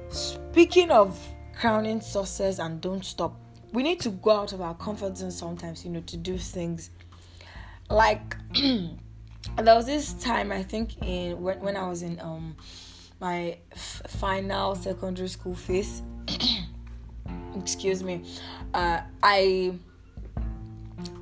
Speaking 0.09 0.91
of 0.91 1.19
crowning 1.55 2.01
success 2.01 2.59
and 2.59 2.81
don't 2.81 3.05
stop, 3.05 3.39
we 3.71 3.83
need 3.83 3.99
to 4.01 4.09
go 4.09 4.31
out 4.31 4.53
of 4.53 4.61
our 4.61 4.75
comfort 4.75 5.17
zone 5.17 5.31
sometimes, 5.31 5.85
you 5.85 5.91
know, 5.91 6.01
to 6.01 6.17
do 6.17 6.37
things 6.37 6.89
like 7.89 8.35
there 8.53 9.75
was 9.75 9.85
this 9.85 10.13
time 10.13 10.51
I 10.51 10.63
think 10.63 11.01
in 11.01 11.41
when, 11.41 11.59
when 11.59 11.77
I 11.77 11.87
was 11.87 12.01
in 12.01 12.19
um 12.19 12.55
my 13.23 13.57
f- 13.71 14.01
final 14.07 14.75
secondary 14.75 15.29
school 15.29 15.55
phase. 15.55 16.01
excuse 17.55 18.03
me. 18.03 18.21
Uh, 18.73 18.99
I 19.23 19.73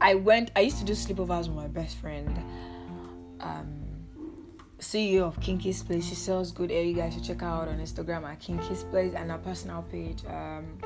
I 0.01 0.15
went. 0.15 0.49
I 0.55 0.61
used 0.61 0.79
to 0.79 0.85
do 0.85 0.93
sleepovers 0.93 1.47
with 1.47 1.55
my 1.55 1.67
best 1.67 1.97
friend. 1.97 2.35
Um, 3.39 3.67
CEO 4.79 5.21
of 5.21 5.39
Kinky's 5.39 5.83
Place. 5.83 6.09
She 6.09 6.15
sells 6.15 6.51
good 6.51 6.71
air. 6.71 6.83
You 6.83 6.95
guys 6.95 7.13
should 7.13 7.23
check 7.23 7.41
her 7.41 7.47
out 7.47 7.67
on 7.67 7.77
Instagram 7.77 8.23
at 8.23 8.39
Kinky's 8.39 8.83
Place 8.85 9.13
and 9.15 9.29
her 9.29 9.37
personal 9.37 9.83
page. 9.83 10.23
Um, 10.25 10.79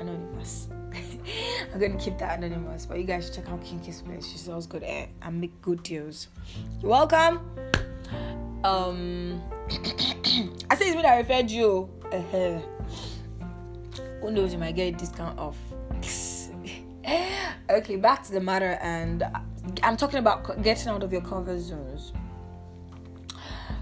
anonymous. 0.00 0.68
I'm 1.72 1.80
gonna 1.80 1.98
keep 1.98 2.16
that 2.16 2.38
anonymous, 2.38 2.86
but 2.86 2.96
you 2.98 3.04
guys 3.04 3.26
should 3.26 3.34
check 3.34 3.48
out 3.50 3.62
Kinky's 3.62 4.00
place. 4.00 4.26
She 4.26 4.38
sells 4.38 4.66
good 4.66 4.82
air 4.82 5.08
and 5.20 5.38
make 5.38 5.60
good 5.60 5.82
deals. 5.82 6.28
You're 6.80 6.90
welcome. 6.90 7.40
Um, 8.64 9.42
I 10.70 10.76
say 10.76 10.88
it's 10.88 10.96
me 10.96 11.02
that 11.02 11.16
referred 11.16 11.50
you. 11.50 11.90
Uh-huh. 12.12 12.60
Who 14.20 14.30
knows? 14.30 14.52
You 14.52 14.58
might 14.58 14.76
get 14.76 14.94
a 14.94 14.96
discount 14.96 15.38
off. 15.38 15.56
okay, 17.70 17.96
back 17.96 18.22
to 18.24 18.32
the 18.32 18.40
matter, 18.40 18.78
and 18.80 19.24
I'm 19.82 19.96
talking 19.96 20.18
about 20.18 20.62
getting 20.62 20.88
out 20.88 21.02
of 21.02 21.12
your 21.12 21.22
comfort 21.22 21.58
zones. 21.58 22.12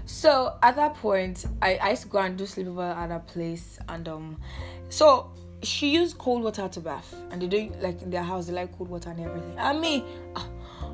So 0.05 0.57
at 0.63 0.75
that 0.75 0.95
point, 0.95 1.45
I, 1.61 1.75
I 1.75 1.89
used 1.91 2.03
to 2.03 2.07
go 2.07 2.19
and 2.19 2.37
do 2.37 2.45
sleepover 2.45 2.95
at 2.95 3.11
a 3.11 3.19
place, 3.19 3.77
and 3.87 4.07
um, 4.07 4.41
so 4.89 5.31
she 5.63 5.93
used 5.93 6.17
cold 6.17 6.43
water 6.43 6.67
to 6.67 6.79
bath, 6.79 7.15
and 7.29 7.41
they 7.41 7.47
do 7.47 7.71
like 7.81 8.01
in 8.01 8.09
their 8.09 8.23
house 8.23 8.47
they 8.47 8.53
like 8.53 8.75
cold 8.77 8.89
water 8.89 9.11
and 9.11 9.19
everything. 9.19 9.57
And 9.57 9.79
me, 9.79 10.03
ah, 10.35 10.47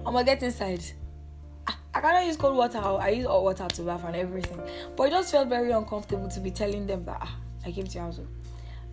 I'm 0.06 0.14
gonna 0.14 0.24
get 0.26 0.44
inside. 0.44 0.84
I 1.98 2.00
cannot 2.00 2.28
use 2.28 2.38
cold 2.38 2.56
water. 2.56 2.78
I 2.78 3.10
use 3.10 3.26
hot 3.26 3.44
water 3.44 3.68
to 3.68 3.82
bath 3.82 4.04
and 4.06 4.16
everything. 4.16 4.62
But 4.96 5.08
it 5.08 5.12
just 5.12 5.32
felt 5.32 5.48
very 5.48 5.72
uncomfortable 5.72 6.28
to 6.30 6.40
be 6.40 6.52
telling 6.52 6.86
them 6.86 7.04
that 7.06 7.18
ah, 7.20 7.36
I 7.66 7.72
came 7.72 7.88
to 7.88 7.94
your 7.96 8.04
house. 8.04 8.20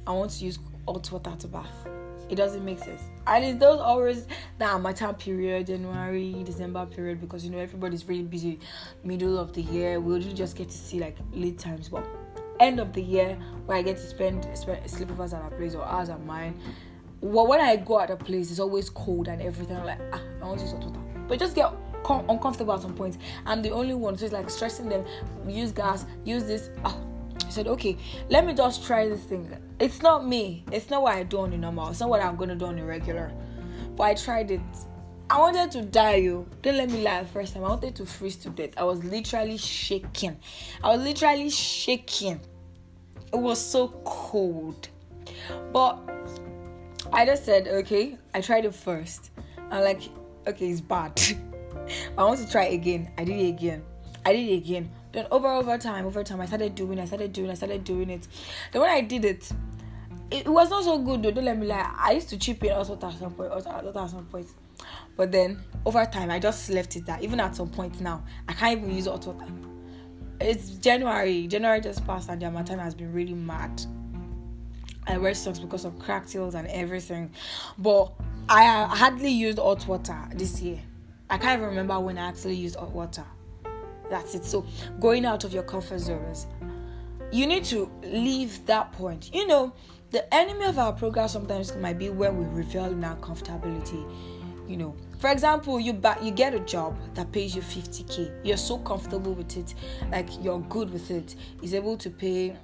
I 0.07 0.13
want 0.13 0.31
to 0.31 0.45
use 0.45 0.59
hot 0.89 1.13
water 1.13 1.35
to 1.39 1.49
bath. 1.49 1.87
It 2.31 2.37
doesn't 2.37 2.65
make 2.65 2.79
sense. 2.79 3.03
And 3.27 3.45
it's 3.45 3.61
those 3.61 3.79
always 3.79 4.27
that 4.57 4.81
matter 4.81 5.13
period, 5.13 5.67
January, 5.67 6.43
December 6.45 6.87
period, 6.87 7.21
because 7.21 7.45
you 7.45 7.51
know 7.51 7.59
everybody's 7.59 8.09
really 8.09 8.23
busy 8.23 8.59
middle 9.03 9.39
of 9.39 9.53
the 9.53 9.61
year. 9.61 10.01
We 10.01 10.15
only 10.15 10.33
just 10.33 10.57
get 10.57 10.71
to 10.71 10.77
see 10.77 10.99
like 10.99 11.19
late 11.35 11.59
times, 11.59 11.91
but 11.91 12.07
end 12.59 12.81
of 12.81 12.95
the 12.95 13.03
year 13.03 13.37
where 13.67 13.77
I 13.77 13.83
get 13.83 13.99
to 13.99 14.03
spend, 14.03 14.49
spend 14.57 14.83
sleepovers 14.85 15.35
at 15.35 15.53
a 15.53 15.55
place 15.55 15.75
or 15.75 15.83
ours 15.83 16.09
at 16.09 16.25
mine. 16.25 16.59
Well, 17.21 17.47
when 17.47 17.61
I 17.61 17.77
go 17.77 18.01
at 18.01 18.09
a 18.09 18.17
place, 18.17 18.51
it's 18.51 18.61
always 18.61 18.89
cold 18.89 19.29
and 19.29 19.43
everything. 19.43 19.77
I'm 19.77 19.85
like, 19.85 20.01
ah, 20.11 20.23
I 20.41 20.47
want 20.47 20.61
to 20.61 20.65
use 20.65 20.73
hot 20.73 20.85
water. 20.85 21.01
But 21.29 21.39
just 21.39 21.55
get 21.55 21.71
com- 22.05 22.29
uncomfortable 22.29 22.75
at 22.75 22.83
some 22.83 22.95
point. 22.95 23.19
I'm 23.45 23.63
the 23.63 23.71
only 23.71 23.95
one, 23.95 24.17
so 24.17 24.27
it's 24.27 24.35
like 24.35 24.49
stressing 24.49 24.89
them. 24.89 25.05
Use 25.49 25.73
gas, 25.73 26.05
use 26.25 26.45
this. 26.45 26.71
Ah. 26.85 26.97
I 27.45 27.51
said, 27.51 27.67
okay, 27.67 27.97
let 28.31 28.47
me 28.47 28.55
just 28.55 28.87
try 28.87 29.09
this 29.09 29.25
thing. 29.25 29.51
It's 29.81 30.03
not 30.03 30.27
me. 30.27 30.65
It's 30.71 30.89
not 30.91 31.03
what 31.03 31.17
I 31.17 31.25
do 31.25 31.41
on 31.41 31.51
the 31.51 31.57
normal. 31.57 31.89
It's 31.89 32.01
not 32.01 32.09
what 32.09 32.23
I'm 32.23 32.37
gonna 32.37 32.55
do 32.55 32.67
on 32.67 32.77
the 32.77 32.85
regular. 32.85 33.33
But 33.97 34.05
I 34.05 34.15
tried 34.15 34.51
it. 34.51 34.61
I 35.31 35.39
wanted 35.39 35.71
to 35.73 35.83
die, 35.83 36.17
you. 36.17 36.47
Don't 36.63 36.77
let 36.77 36.91
me 36.91 37.03
lie 37.03 37.25
first 37.25 37.55
time. 37.55 37.65
I 37.65 37.69
wanted 37.71 37.97
to 37.97 38.07
freeze 38.07 38.37
to 38.37 38.51
death. 38.51 38.71
I 38.77 38.85
was 38.85 39.03
literally 39.05 39.57
shaking. 39.57 40.37
I 40.83 40.95
was 40.95 41.03
literally 41.03 41.51
shaking. 41.51 42.41
It 43.33 43.39
was 43.39 43.59
so 43.59 43.89
cold. 44.05 44.89
But 45.73 45.99
I 47.13 47.25
just 47.25 47.45
said, 47.45 47.69
okay, 47.69 48.17
I 48.33 48.41
tried 48.41 48.65
it 48.65 48.75
first. 48.75 49.31
I'm 49.71 49.83
like, 49.83 50.03
okay, 50.47 50.71
it's 50.71 50.81
bad. 50.81 51.21
I 52.19 52.25
want 52.25 52.41
to 52.41 52.51
try 52.51 52.65
again. 52.67 53.11
I 53.19 53.25
did 53.25 53.39
it 53.39 53.49
again. 53.49 53.83
I 54.25 54.33
did 54.33 54.49
it 54.49 54.57
again. 54.57 54.91
Then 55.13 55.27
over 55.31 55.49
over 55.49 55.79
time, 55.79 56.07
over 56.07 56.25
time, 56.25 56.41
I 56.41 56.47
started 56.47 56.75
doing, 56.75 56.99
I 56.99 57.05
started 57.05 57.33
doing, 57.33 57.51
I 57.51 57.55
started 57.55 57.85
doing 57.85 58.11
it. 58.11 58.27
Then 58.73 58.83
when 58.83 58.91
I 58.91 59.01
did 59.01 59.25
it, 59.25 59.51
it, 60.31 60.49
was 60.49 60.71
not 60.71 60.85
so 60.85 60.99
good 60.99 61.23
though. 61.23 61.31
Don't 61.31 61.45
let 61.45 61.59
me 61.59 61.67
lie. 61.67 61.95
I 61.97 62.13
used 62.13 62.29
to 62.31 62.39
chip 62.39 62.65
in 62.65 62.73
also 62.73 62.95
at 62.95 63.01
some 63.01 63.33
point, 63.35 63.53
also 63.53 63.71
at 63.71 64.11
some 64.11 64.27
point. 64.27 64.47
But 65.17 65.31
then 65.31 65.63
over 65.87 66.05
time, 66.07 66.31
I 66.31 66.39
just 66.41 66.71
left 66.71 66.97
it 66.97 67.07
there. 67.07 67.19
Even 67.21 67.39
at 67.39 67.55
some 67.55 67.69
point 67.69 68.01
now, 68.01 68.25
I 68.49 68.53
can't 68.55 68.79
even 68.79 68.95
use 68.95 69.07
hot 69.07 69.27
water 69.27 69.47
it's 70.41 70.71
January. 70.71 71.47
January 71.47 71.81
just 71.81 72.07
passed 72.07 72.29
and 72.29 72.41
the 72.41 72.47
Harmattan 72.47 72.79
has 72.79 72.95
been 72.95 73.13
really 73.13 73.35
mad. 73.35 73.83
I 75.07 75.19
wear 75.19 75.35
socks 75.35 75.59
because 75.59 75.85
of 75.85 75.99
cracked 75.99 76.33
heels 76.33 76.55
and 76.55 76.67
everything. 76.69 77.31
But 77.79 78.13
I 78.49 78.85
hardly 78.85 79.31
used 79.31 79.59
hot 79.59 79.87
water 79.87 80.19
this 80.35 80.61
year. 80.61 80.81
I 81.31 81.39
can't 81.39 81.59
even 81.59 81.71
remember 81.71 81.99
when 82.01 82.19
I 82.19 82.29
actually 82.29 82.57
used 82.57 82.77
hot 82.77 82.91
water. 82.91 83.25
That's 84.11 84.35
it. 84.35 84.45
So 84.45 84.67
going 85.01 85.25
out 85.25 85.45
of 85.45 85.53
your 85.53 85.63
comfort 85.63 85.99
zones, 85.99 86.47
you 87.33 87.47
need 87.47 87.65
to 87.65 87.91
leave 88.03 88.65
that 88.67 88.93
point. 88.93 89.35
You 89.35 89.47
know, 89.47 89.73
the 90.11 90.33
enemy 90.33 90.67
of 90.67 90.79
our 90.79 90.93
progress 90.93 91.33
sometimes 91.33 91.75
might 91.77 91.99
be 91.99 92.11
when 92.11 92.39
we 92.39 92.45
reveal 92.47 92.85
in 92.85 93.03
our 93.03 93.17
comfortability. 93.17 94.09
You 94.69 94.79
know 94.79 94.97
for 95.19 95.31
example 95.31 95.79
you 95.79 95.93
back 95.93 96.23
you 96.23 96.31
get 96.31 96.55
a 96.55 96.61
job 96.61 96.97
that 97.15 97.31
pays 97.33 97.55
you 97.55 97.61
50k 97.61 98.45
you're 98.45 98.57
so 98.57 98.79
comfortable 98.79 99.35
with 99.35 99.57
it. 99.57 99.75
Like 100.11 100.29
you're 100.43 100.61
good 100.61 100.91
with 100.91 101.11
it. 101.11 101.35
Is 101.63 101.75
able 101.75 101.97
to 101.99 102.11
pay 102.11 102.57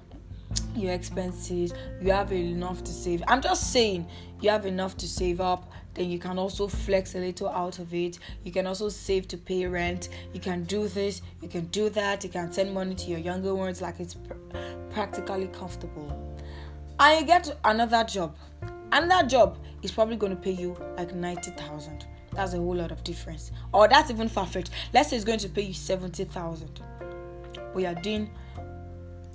your 0.74 0.92
expenses. 0.92 1.72
You 2.00 2.12
have 2.12 2.32
enough 2.32 2.82
to 2.84 2.92
save. 2.92 3.22
I'm 3.28 3.40
just 3.40 3.72
saying 3.72 4.06
you 4.40 4.50
have 4.50 4.66
enough 4.66 4.96
to 4.98 5.08
save 5.08 5.40
up 5.40 5.70
then 5.94 6.10
you 6.10 6.18
can 6.18 6.38
also 6.38 6.66
flex 6.68 7.14
a 7.14 7.18
little 7.18 7.48
out 7.48 7.78
of 7.78 7.92
it 7.92 8.18
you 8.44 8.52
can 8.52 8.66
also 8.66 8.88
save 8.88 9.26
to 9.28 9.36
pay 9.36 9.66
rent 9.66 10.08
you 10.32 10.40
can 10.40 10.64
do 10.64 10.88
this 10.88 11.22
you 11.40 11.48
can 11.48 11.64
do 11.66 11.88
that 11.90 12.22
you 12.24 12.30
can 12.30 12.52
send 12.52 12.72
money 12.72 12.94
to 12.94 13.06
your 13.06 13.18
younger 13.18 13.54
ones 13.54 13.80
like 13.82 13.98
it's 14.00 14.14
pr- 14.14 14.34
practically 14.90 15.48
comfortable 15.48 16.36
you 17.00 17.24
get 17.24 17.56
another 17.64 18.04
job 18.04 18.36
and 18.92 19.10
that 19.10 19.28
job 19.28 19.56
is 19.82 19.92
probably 19.92 20.16
going 20.16 20.34
to 20.34 20.40
pay 20.40 20.50
you 20.50 20.76
like 20.96 21.14
90,000. 21.14 22.06
That's 22.32 22.54
a 22.54 22.58
whole 22.58 22.76
lot 22.76 22.92
of 22.92 23.02
difference. 23.04 23.52
Or 23.72 23.88
that's 23.88 24.10
even 24.10 24.28
far 24.28 24.46
fetched. 24.46 24.70
Let's 24.92 25.10
say 25.10 25.16
it's 25.16 25.24
going 25.24 25.38
to 25.40 25.48
pay 25.48 25.62
you 25.62 25.74
70,000. 25.74 26.80
But 27.72 27.82
you're 27.82 27.94
doing 27.94 28.30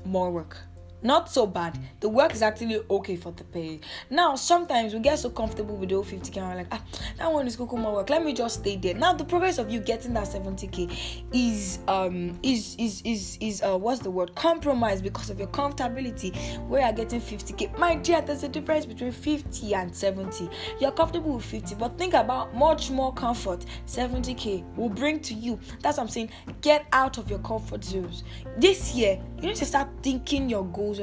more 0.04 0.32
work 0.32 0.58
not 1.06 1.30
so 1.30 1.46
bad. 1.46 1.78
The 2.00 2.10
work 2.10 2.34
is 2.34 2.42
actually 2.42 2.82
okay 2.90 3.16
for 3.16 3.32
the 3.32 3.44
pay. 3.44 3.80
Now, 4.10 4.36
sometimes 4.36 4.94
we 4.94 5.00
get 5.00 5.20
so 5.20 5.30
comfortable 5.30 5.78
with 5.78 5.90
the 5.90 5.96
50k 5.96 6.38
and 6.38 6.50
we're 6.50 6.56
like, 6.56 6.68
ah, 6.72 6.82
that 7.18 7.32
one 7.32 7.48
is 7.48 7.58
more 7.60 7.96
work. 7.96 8.10
Let 8.10 8.26
me 8.26 8.34
just 8.34 8.62
stay 8.62 8.76
there. 8.76 8.96
Now, 8.96 9.14
the 9.14 9.24
progress 9.24 9.58
of 9.58 9.70
you 9.70 9.80
getting 9.80 10.14
that 10.14 10.28
70k 10.28 11.24
is 11.32 11.80
um 11.88 12.40
is 12.42 12.76
is 12.80 13.02
is 13.06 13.38
is 13.40 13.62
uh 13.62 13.78
what's 13.78 14.00
the 14.00 14.10
word? 14.10 14.34
Compromise 14.36 15.02
because 15.02 15.30
of 15.30 15.40
your 15.40 15.48
comfortability. 15.50 16.36
Where 16.68 16.82
you're 16.82 16.94
getting 16.94 17.22
50k. 17.22 17.78
My 17.78 17.96
dear, 17.96 18.22
there's 18.22 18.44
a 18.44 18.50
difference 18.50 18.86
between 18.86 19.12
50 19.12 19.74
and 19.76 19.96
70. 19.96 20.50
You're 20.80 20.92
comfortable 20.92 21.36
with 21.36 21.46
50, 21.46 21.76
but 21.76 21.98
think 21.98 22.14
about 22.14 22.56
much 22.56 22.90
more 22.90 23.14
comfort 23.14 23.66
70k 23.86 24.76
will 24.76 24.90
bring 24.90 25.20
to 25.22 25.34
you. 25.34 25.60
That's 25.82 25.98
what 25.98 26.04
I'm 26.04 26.10
saying. 26.10 26.32
Get 26.62 26.86
out 26.92 27.18
of 27.18 27.30
your 27.30 27.40
comfort 27.40 27.84
zones. 27.84 28.24
This 28.58 28.96
year, 28.96 29.22
you 29.38 29.50
need 29.50 29.56
to 29.58 29.66
start 29.66 29.90
thinking 30.02 30.50
your 30.50 30.66
goals 30.66 30.95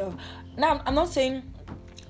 now 0.56 0.80
i'm 0.86 0.94
not 0.94 1.08
saying 1.08 1.42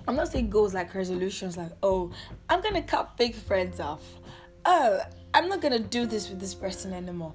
i'm 0.09 0.17
not 0.17 0.29
saying 0.29 0.51
goals 0.51 0.75
like 0.75 0.95
resolutions 0.95 1.57
like 1.57 1.73
oh 1.83 2.11
i'm 2.49 2.61
gonna 2.61 2.83
cut 2.83 3.13
fake 3.17 3.35
friends 3.35 3.81
off 3.81 4.03
oh 4.65 5.01
i'm 5.35 5.49
not 5.49 5.61
gonna 5.61 5.79
do 5.79 6.07
this 6.07 6.29
with 6.29 6.41
this 6.41 6.55
person 6.55 6.93
anymore 6.93 7.35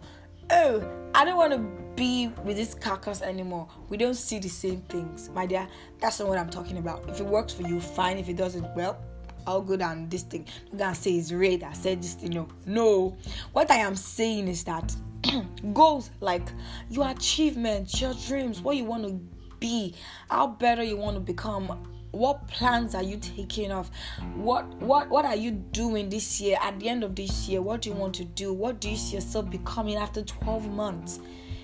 oh, 0.52 1.10
I 1.14 1.26
don't 1.26 1.38
want 1.38 1.54
to 1.54 1.60
be 1.96 2.28
with 2.44 2.58
this 2.58 2.74
carcass 2.74 3.22
anymore. 3.22 3.68
We 3.90 3.98
don't 3.98 4.16
see 4.16 4.40
the 4.40 4.50
same 4.50 4.82
things, 4.82 5.30
my 5.34 5.46
dear. 5.46 5.68
That's 6.00 6.20
not 6.20 6.28
what 6.28 6.38
I'm 6.38 6.50
talking 6.50 6.78
about. 6.78 7.08
If 7.10 7.20
it 7.20 7.26
works 7.26 7.54
for 7.54 7.64
you, 7.64 7.80
fine. 7.80 8.18
If 8.18 8.30
it 8.30 8.38
doesn't, 8.38 8.76
well, 8.76 8.98
I'll 9.46 9.62
go 9.62 9.78
down 9.78 10.10
this 10.10 10.24
thing. 10.24 10.46
I'm 10.72 10.78
gonna 10.78 10.96
say 10.96 11.12
it's 11.12 11.32
Ray 11.32 11.62
I 11.62 11.74
said 11.74 12.02
this 12.02 12.14
thing. 12.14 12.32
No, 12.32 12.48
no. 12.66 13.18
What 13.54 13.72
I 13.72 13.78
am 13.78 13.96
saying 13.96 14.48
is 14.48 14.64
that 14.66 14.96
goals 15.74 16.12
like 16.22 16.48
your 16.90 17.10
achievements, 17.10 18.00
your 18.00 18.14
dreams, 18.28 18.62
what 18.62 18.76
you 18.76 18.86
want 18.86 19.04
to 19.04 19.20
be, 19.60 19.96
how 20.30 20.48
better 20.48 20.84
you 20.84 20.98
want 20.98 21.16
to 21.16 21.22
become? 21.22 21.88
What 22.12 22.48
plans 22.48 22.96
are 22.96 23.04
you 23.04 23.18
taking 23.18 23.72
off? 23.72 23.92
What 24.36 24.66
what 24.76 25.10
what 25.10 25.26
are 25.26 25.36
you 25.36 25.52
doing 25.52 26.10
this 26.10 26.40
year? 26.42 26.58
At 26.62 26.80
the 26.80 26.90
end 26.90 27.04
of 27.04 27.16
this 27.16 27.48
year 27.48 27.62
what 27.62 27.82
do 27.82 27.90
you 27.90 27.96
want 27.96 28.16
to 28.16 28.24
do? 28.26 28.54
What 28.54 28.80
do 28.80 28.90
you 28.90 28.96
see 28.96 29.16
yourself 29.16 29.50
becoming 29.50 29.98
after 29.98 30.24
12 30.24 30.70
months? 30.72 31.20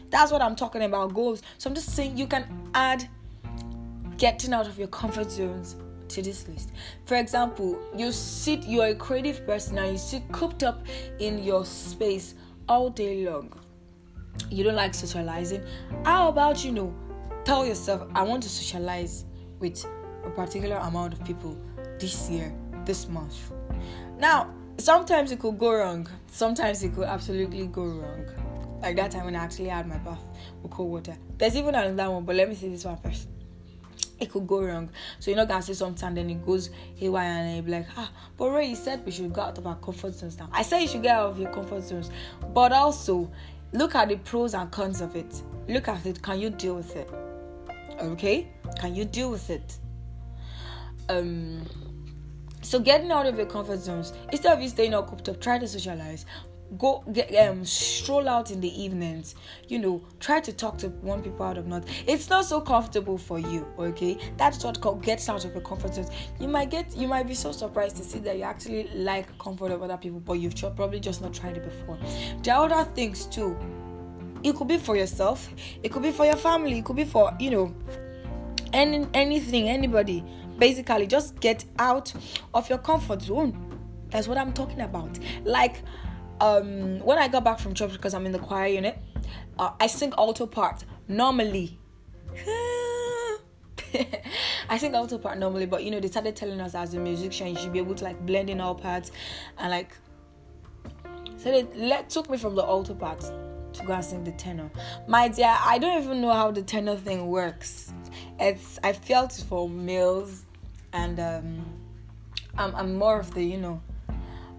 That's 0.09 0.31
what 0.31 0.43
i'm 0.43 0.55
talking 0.55 0.83
about 0.83 1.13
goals. 1.13 1.41
So 1.57 1.69
i'm 1.69 1.75
just 1.75 1.89
saying 1.95 2.17
you 2.17 2.27
can 2.27 2.45
add 2.75 3.07
getting 4.17 4.53
out 4.53 4.67
of 4.67 4.77
your 4.77 4.89
comfort 4.89 5.31
zones 5.31 5.75
to 6.09 6.21
this 6.21 6.47
list. 6.47 6.71
For 7.05 7.15
example 7.15 7.79
you 7.97 8.11
sit 8.11 8.63
you're 8.63 8.87
a 8.87 8.95
creative 8.95 9.45
person 9.47 9.77
and 9.77 9.93
you 9.93 9.97
sit 9.97 10.29
cooped 10.31 10.61
up 10.61 10.85
in 11.19 11.43
your 11.43 11.65
space 11.65 12.35
all 12.69 12.89
day 12.89 13.27
long. 13.27 13.51
You 14.49 14.63
don't 14.63 14.75
like 14.75 14.93
socializing. 14.93 15.63
How 16.05 16.29
about 16.29 16.63
you 16.63 16.71
know 16.71 16.93
tell 17.45 17.65
yourself 17.65 18.07
i 18.15 18.21
want 18.21 18.41
to 18.41 18.49
socialize 18.49 19.25
with 19.59 19.85
a 20.25 20.29
particular 20.29 20.77
amount 20.77 21.13
of 21.13 21.23
people 21.23 21.57
this 21.99 22.29
year, 22.29 22.53
this 22.85 23.07
month. 23.07 23.51
Now, 24.17 24.53
sometimes 24.77 25.31
it 25.31 25.39
could 25.39 25.57
go 25.57 25.73
wrong. 25.73 26.07
Sometimes 26.27 26.83
it 26.83 26.93
could 26.93 27.05
absolutely 27.05 27.67
go 27.67 27.85
wrong. 27.85 28.25
Like 28.81 28.97
that 28.97 29.11
time 29.11 29.25
when 29.25 29.35
I 29.35 29.43
actually 29.43 29.69
had 29.69 29.87
my 29.87 29.97
bath 29.97 30.23
with 30.61 30.71
cold 30.71 30.91
water. 30.91 31.17
There's 31.37 31.55
even 31.55 31.75
another 31.75 32.11
one, 32.11 32.25
but 32.25 32.35
let 32.35 32.49
me 32.49 32.55
see 32.55 32.69
this 32.69 32.83
one 32.83 32.97
first. 32.97 33.29
It 34.19 34.31
could 34.31 34.45
go 34.45 34.61
wrong. 34.63 34.89
So 35.19 35.31
you're 35.31 35.37
not 35.37 35.47
gonna 35.47 35.61
say 35.61 35.73
something, 35.73 36.13
then 36.13 36.29
it 36.29 36.45
goes 36.45 36.69
haywire 36.95 37.23
and 37.23 37.55
you 37.57 37.61
be 37.61 37.71
like, 37.71 37.87
ah, 37.97 38.11
but 38.37 38.49
Ray, 38.49 38.67
you 38.67 38.75
said 38.75 39.05
we 39.05 39.11
should 39.11 39.31
go 39.33 39.41
out 39.41 39.57
of 39.57 39.65
our 39.65 39.75
comfort 39.75 40.13
zones 40.13 40.37
now. 40.37 40.49
I 40.51 40.63
said 40.63 40.79
you 40.79 40.87
should 40.87 41.03
get 41.03 41.15
out 41.15 41.31
of 41.31 41.39
your 41.39 41.51
comfort 41.51 41.83
zones, 41.83 42.11
but 42.53 42.71
also 42.71 43.31
look 43.71 43.95
at 43.95 44.09
the 44.09 44.17
pros 44.17 44.53
and 44.53 44.69
cons 44.71 45.01
of 45.01 45.15
it. 45.15 45.41
Look 45.67 45.87
at 45.87 46.05
it. 46.05 46.21
Can 46.21 46.39
you 46.39 46.49
deal 46.49 46.75
with 46.75 46.95
it? 46.95 47.09
Okay? 47.99 48.47
Can 48.79 48.95
you 48.95 49.05
deal 49.05 49.29
with 49.31 49.49
it? 49.49 49.77
um 51.09 51.65
so 52.61 52.79
getting 52.79 53.11
out 53.11 53.25
of 53.25 53.35
your 53.35 53.45
comfort 53.45 53.79
zones 53.79 54.13
instead 54.31 54.53
of 54.55 54.61
you 54.61 54.69
staying 54.69 54.93
all 54.93 55.03
cooped 55.03 55.27
up 55.29 55.39
try 55.39 55.57
to 55.57 55.67
socialize. 55.67 56.25
Go 56.77 57.03
get 57.11 57.31
um 57.35 57.65
stroll 57.65 58.27
out 58.27 58.49
in 58.49 58.59
the 58.59 58.81
evenings. 58.81 59.35
You 59.67 59.79
know 59.79 60.01
try 60.19 60.39
to 60.39 60.51
talk 60.53 60.77
to 60.79 60.87
one 60.89 61.21
people 61.21 61.45
out 61.45 61.57
of 61.57 61.67
not. 61.67 61.83
It's 62.07 62.29
not 62.29 62.45
so 62.45 62.61
comfortable 62.61 63.17
for 63.17 63.37
you 63.37 63.67
okay? 63.77 64.17
That's 64.37 64.63
what 64.63 65.01
gets 65.01 65.29
out 65.29 65.45
of 65.45 65.53
your 65.53 65.61
comfort 65.61 65.93
zone 65.93 66.07
you 66.39 66.47
might 66.47 66.71
get 66.71 66.95
you 66.95 67.07
might 67.07 67.27
be 67.27 67.35
so 67.35 67.51
surprised 67.51 67.97
to 67.97 68.03
see 68.03 68.19
that 68.19 68.37
you 68.37 68.43
actually 68.43 68.87
like 68.95 69.37
comfort 69.37 69.71
of 69.71 69.83
other 69.83 69.97
people 69.97 70.19
but 70.19 70.33
you've 70.33 70.55
probably 70.75 70.99
just 70.99 71.21
not 71.21 71.33
tried 71.33 71.57
it 71.57 71.63
before. 71.63 71.99
There 72.41 72.55
are 72.55 72.71
other 72.71 72.89
things 72.91 73.25
too 73.25 73.57
it 74.43 74.55
could 74.55 74.67
be 74.67 74.77
for 74.77 74.95
yourself 74.95 75.49
it 75.81 75.91
could 75.91 76.03
be 76.03 76.11
for 76.11 76.25
your 76.25 76.35
family 76.35 76.79
it 76.79 76.85
could 76.85 76.95
be 76.95 77.05
for 77.05 77.33
you 77.39 77.49
know 77.49 77.73
any 78.73 79.07
anything 79.13 79.69
anybody. 79.69 80.23
Basically 80.57 81.07
just 81.07 81.39
get 81.39 81.63
out 81.79 82.13
of 82.53 82.69
your 82.69 82.79
comfort 82.79 83.21
zone. 83.21 83.57
That's 84.09 84.27
what 84.27 84.37
i'm 84.37 84.53
talking 84.53 84.81
about. 84.81 85.17
Like 85.43 85.81
um 86.41 86.99
when 86.99 87.17
i 87.17 87.27
got 87.27 87.43
back 87.43 87.59
from 87.59 87.73
church 87.73 87.93
because 87.93 88.13
i'm 88.13 88.25
in 88.25 88.31
the 88.31 88.39
choir 88.39 88.65
unit 88.65 88.97
uh, 89.59 89.71
i 89.79 89.85
sing 89.87 90.13
alto 90.17 90.45
part 90.47 90.83
normally. 91.07 91.79
I 94.69 94.79
sing 94.79 94.95
alto 94.95 95.19
part 95.19 95.37
normally, 95.37 95.67
but 95.67 95.83
you 95.83 95.91
know, 95.91 95.99
they 95.99 96.07
started 96.07 96.35
telling 96.35 96.59
us 96.59 96.73
as 96.73 96.95
a 96.95 96.99
musician 96.99 97.49
you 97.49 97.55
should 97.57 97.71
be 97.71 97.77
able 97.77 97.93
to 97.93 98.03
like 98.03 98.19
blend 98.25 98.49
in 98.49 98.59
all 98.59 98.73
parts. 98.73 99.11
And 99.59 99.69
like 99.69 99.95
so 101.37 101.51
they 101.51 101.63
let 101.75 102.09
took 102.09 102.27
me 102.29 102.37
from 102.37 102.55
the 102.55 102.63
alto 102.63 102.95
part 102.95 103.23
to 103.73 103.83
go 103.83 103.93
and 103.93 104.05
sing 104.05 104.23
the 104.23 104.31
tenor. 104.31 104.69
My 105.07 105.27
dear, 105.27 105.55
I 105.59 105.77
don't 105.77 106.03
even 106.03 106.21
know 106.21 106.31
how 106.31 106.51
the 106.51 106.61
tenor 106.61 106.95
thing 106.95 107.27
works. 107.27 107.93
It's 108.39 108.79
I 108.83 108.93
felt 108.93 109.33
for 109.47 109.69
males 109.69 110.43
and 110.93 111.19
um, 111.19 111.65
I'm, 112.57 112.75
I'm 112.75 112.95
more 112.95 113.19
of 113.19 113.33
the 113.33 113.43
you 113.43 113.57
know 113.57 113.81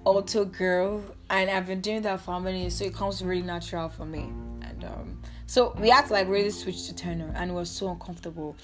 alto 0.04 0.44
girl 0.44 1.02
and 1.30 1.48
I've 1.48 1.66
been 1.66 1.80
doing 1.80 2.02
that 2.02 2.20
for 2.20 2.32
how 2.32 2.40
many 2.40 2.62
years 2.62 2.76
so 2.76 2.84
it 2.84 2.94
comes 2.94 3.22
really 3.22 3.42
natural 3.42 3.88
for 3.88 4.04
me 4.04 4.30
and 4.62 4.84
um, 4.84 5.22
so 5.46 5.74
we 5.78 5.88
had 5.88 6.06
to 6.06 6.12
like 6.12 6.28
really 6.28 6.50
switch 6.50 6.86
to 6.86 6.94
tenor 6.94 7.32
and 7.34 7.50
it 7.50 7.54
was 7.54 7.70
so 7.70 7.88
uncomfortable 7.88 8.56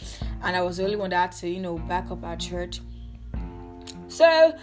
and 0.43 0.55
I 0.57 0.63
was 0.63 0.77
the 0.77 0.85
only 0.85 0.97
one 0.97 1.11
that 1.11 1.17
had 1.17 1.33
to 1.41 1.49
you 1.49 1.61
know 1.61 1.79
back 1.79 2.11
up 2.11 2.25
our 2.25 2.37
church 2.37 2.81
so 4.09 4.55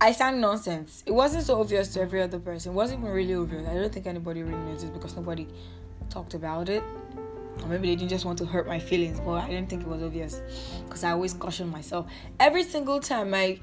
I 0.00 0.12
sang 0.12 0.40
nonsense. 0.40 1.02
It 1.06 1.12
wasn't 1.12 1.44
so 1.44 1.60
obvious 1.60 1.92
to 1.94 2.00
every 2.00 2.22
other 2.22 2.38
person. 2.38 2.72
It 2.72 2.74
wasn't 2.74 3.00
even 3.00 3.12
really 3.12 3.34
obvious. 3.34 3.66
I 3.68 3.74
don't 3.74 3.92
think 3.92 4.06
anybody 4.06 4.44
really 4.44 4.56
noticed 4.56 4.92
because 4.92 5.16
nobody 5.16 5.48
talked 6.08 6.34
about 6.34 6.68
it. 6.68 6.84
Or 7.62 7.68
maybe 7.68 7.88
they 7.88 7.96
didn't 7.96 8.10
just 8.10 8.24
want 8.24 8.38
to 8.38 8.46
hurt 8.46 8.68
my 8.68 8.78
feelings 8.78 9.18
but 9.18 9.32
i 9.32 9.48
didn't 9.48 9.68
think 9.68 9.82
it 9.82 9.88
was 9.88 10.00
obvious 10.00 10.40
because 10.84 11.02
i 11.02 11.10
always 11.10 11.34
caution 11.34 11.68
myself. 11.68 12.06
Every 12.38 12.62
single 12.62 13.00
time 13.00 13.34
i 13.34 13.58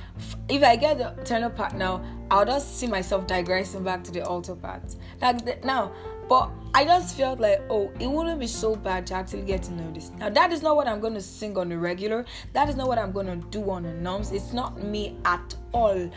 if 0.49 0.63
i 0.63 0.75
get 0.75 0.97
the 0.97 1.15
tenor 1.23 1.49
part 1.49 1.75
now 1.75 2.03
i'll 2.29 2.45
just 2.45 2.77
see 2.77 2.87
myself 2.87 3.25
digressing 3.25 3.85
back 3.85 4.03
to 4.03 4.11
the 4.11 4.21
alto 4.21 4.55
part. 4.55 4.83
Like 5.21 5.63
now 5.63 5.93
but 6.27 6.49
i 6.73 6.83
just 6.83 7.15
felt 7.15 7.39
like 7.39 7.61
oh 7.69 7.91
it 7.99 8.07
wouldn't 8.07 8.39
be 8.39 8.47
so 8.47 8.75
bad 8.75 9.05
to 9.05 9.13
actually 9.13 9.43
get 9.43 9.63
to 9.63 9.73
know 9.73 9.91
this 9.91 10.11
now 10.17 10.29
that 10.29 10.51
is 10.51 10.61
not 10.61 10.75
what 10.75 10.87
i'm 10.87 10.99
going 10.99 11.13
to 11.13 11.21
sing 11.21 11.57
on 11.57 11.69
the 11.69 11.77
regular 11.77 12.25
that 12.53 12.69
is 12.69 12.75
not 12.75 12.87
what 12.87 12.97
i'm 12.97 13.11
going 13.11 13.27
to 13.27 13.37
do 13.49 13.69
on 13.69 13.83
the 13.83 13.93
norms 13.93 14.31
it's 14.31 14.53
not 14.53 14.81
me 14.81 15.17
at 15.25 15.55
all 15.73 16.09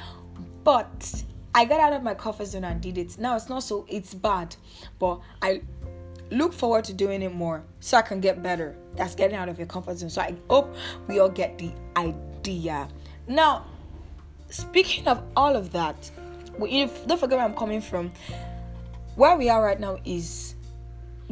but 0.65 1.25
I 1.55 1.65
got 1.65 1.81
out 1.81 1.93
of 1.93 2.03
my 2.03 2.15
comfort 2.15 2.47
zone 2.47 2.65
and 2.65 2.81
did 2.81 2.99
it. 2.99 3.19
Now 3.19 3.35
it's 3.35 3.49
not 3.49 3.63
so 3.63 3.87
it's 3.89 4.15
bad, 4.15 4.55
but 4.99 5.21
I 5.43 5.63
look 6.31 6.53
forward 6.53 6.85
to 6.85 6.93
doing 6.93 7.23
it 7.23 7.35
more 7.35 7.65
so 7.81 7.97
I 7.97 8.03
can 8.03 8.21
get 8.21 8.43
better. 8.43 8.77
That's 8.95 9.15
getting 9.15 9.37
out 9.37 9.49
of 9.49 9.59
your 9.59 9.67
comfort 9.67 9.99
zone. 9.99 10.11
So 10.11 10.21
I 10.21 10.37
hope 10.49 10.75
we 11.07 11.19
all 11.21 11.31
get 11.31 11.59
the 11.59 11.73
idea. 11.97 12.89
Now, 13.27 13.67
speaking 14.51 15.09
of 15.09 15.23
all 15.37 15.57
of 15.57 15.73
that, 15.73 16.11
if 16.61 17.07
don't 17.07 17.19
forget 17.19 17.39
where 17.39 17.47
I'm 17.47 17.57
coming 17.57 17.81
from. 17.81 18.13
Where 19.19 19.37
we 19.37 19.49
are 19.49 19.61
right 19.61 19.81
now 19.81 19.99
is 20.05 20.55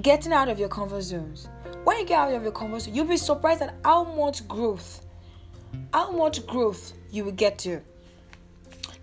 getting 0.03 0.33
out 0.33 0.49
of 0.49 0.59
your 0.59 0.69
comfort 0.69 1.03
zones. 1.03 1.49
When 1.85 1.97
you 1.99 2.05
get 2.05 2.19
out 2.19 2.35
of 2.35 2.43
your 2.43 2.51
comfort 2.51 2.81
zone, 2.81 2.97
you'll 2.97 3.05
be 3.05 3.17
surprised 3.17 3.63
at 3.63 3.77
how 3.85 4.03
much 4.03 4.49
growth, 4.49 5.07
how 5.93 6.11
much 6.11 6.45
growth 6.49 6.95
you 7.13 7.25
will 7.25 7.31
get 7.31 7.59
to. 7.59 7.81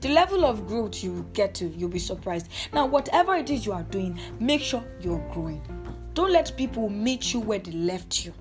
The 0.02 0.10
level 0.10 0.43
of 0.43 0.67
growth 0.67 1.02
you 1.02 1.13
will 1.13 1.30
get 1.32 1.56
to, 1.56 1.67
you'll 1.69 1.88
be 1.88 1.98
surprised. 1.98 2.50
Now, 2.74 2.86
whatever 2.86 3.36
it 3.36 3.50
is 3.50 3.65
you 3.65 3.72
are 3.72 3.84
doing, 3.84 4.19
make 4.41 4.60
sure 4.60 4.84
you're 5.00 5.26
growing. 5.32 5.62
Don't 6.13 6.34
let 6.34 6.52
people 6.58 6.89
meet 6.89 7.34
you 7.34 7.39
where 7.39 7.60
they 7.60 7.72
left 7.72 8.26
you. 8.26 8.34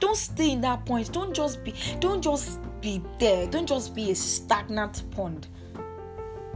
Don't 0.00 0.16
stay 0.16 0.50
in 0.50 0.62
that 0.62 0.84
point. 0.84 1.12
Don't 1.12 1.32
just 1.32 1.62
be 1.62 1.74
don't 2.00 2.22
just 2.22 2.58
be 2.80 3.00
there. 3.20 3.46
Don't 3.46 3.68
just 3.68 3.94
be 3.94 4.10
a 4.10 4.16
stagnant 4.16 5.08
pond. 5.12 5.46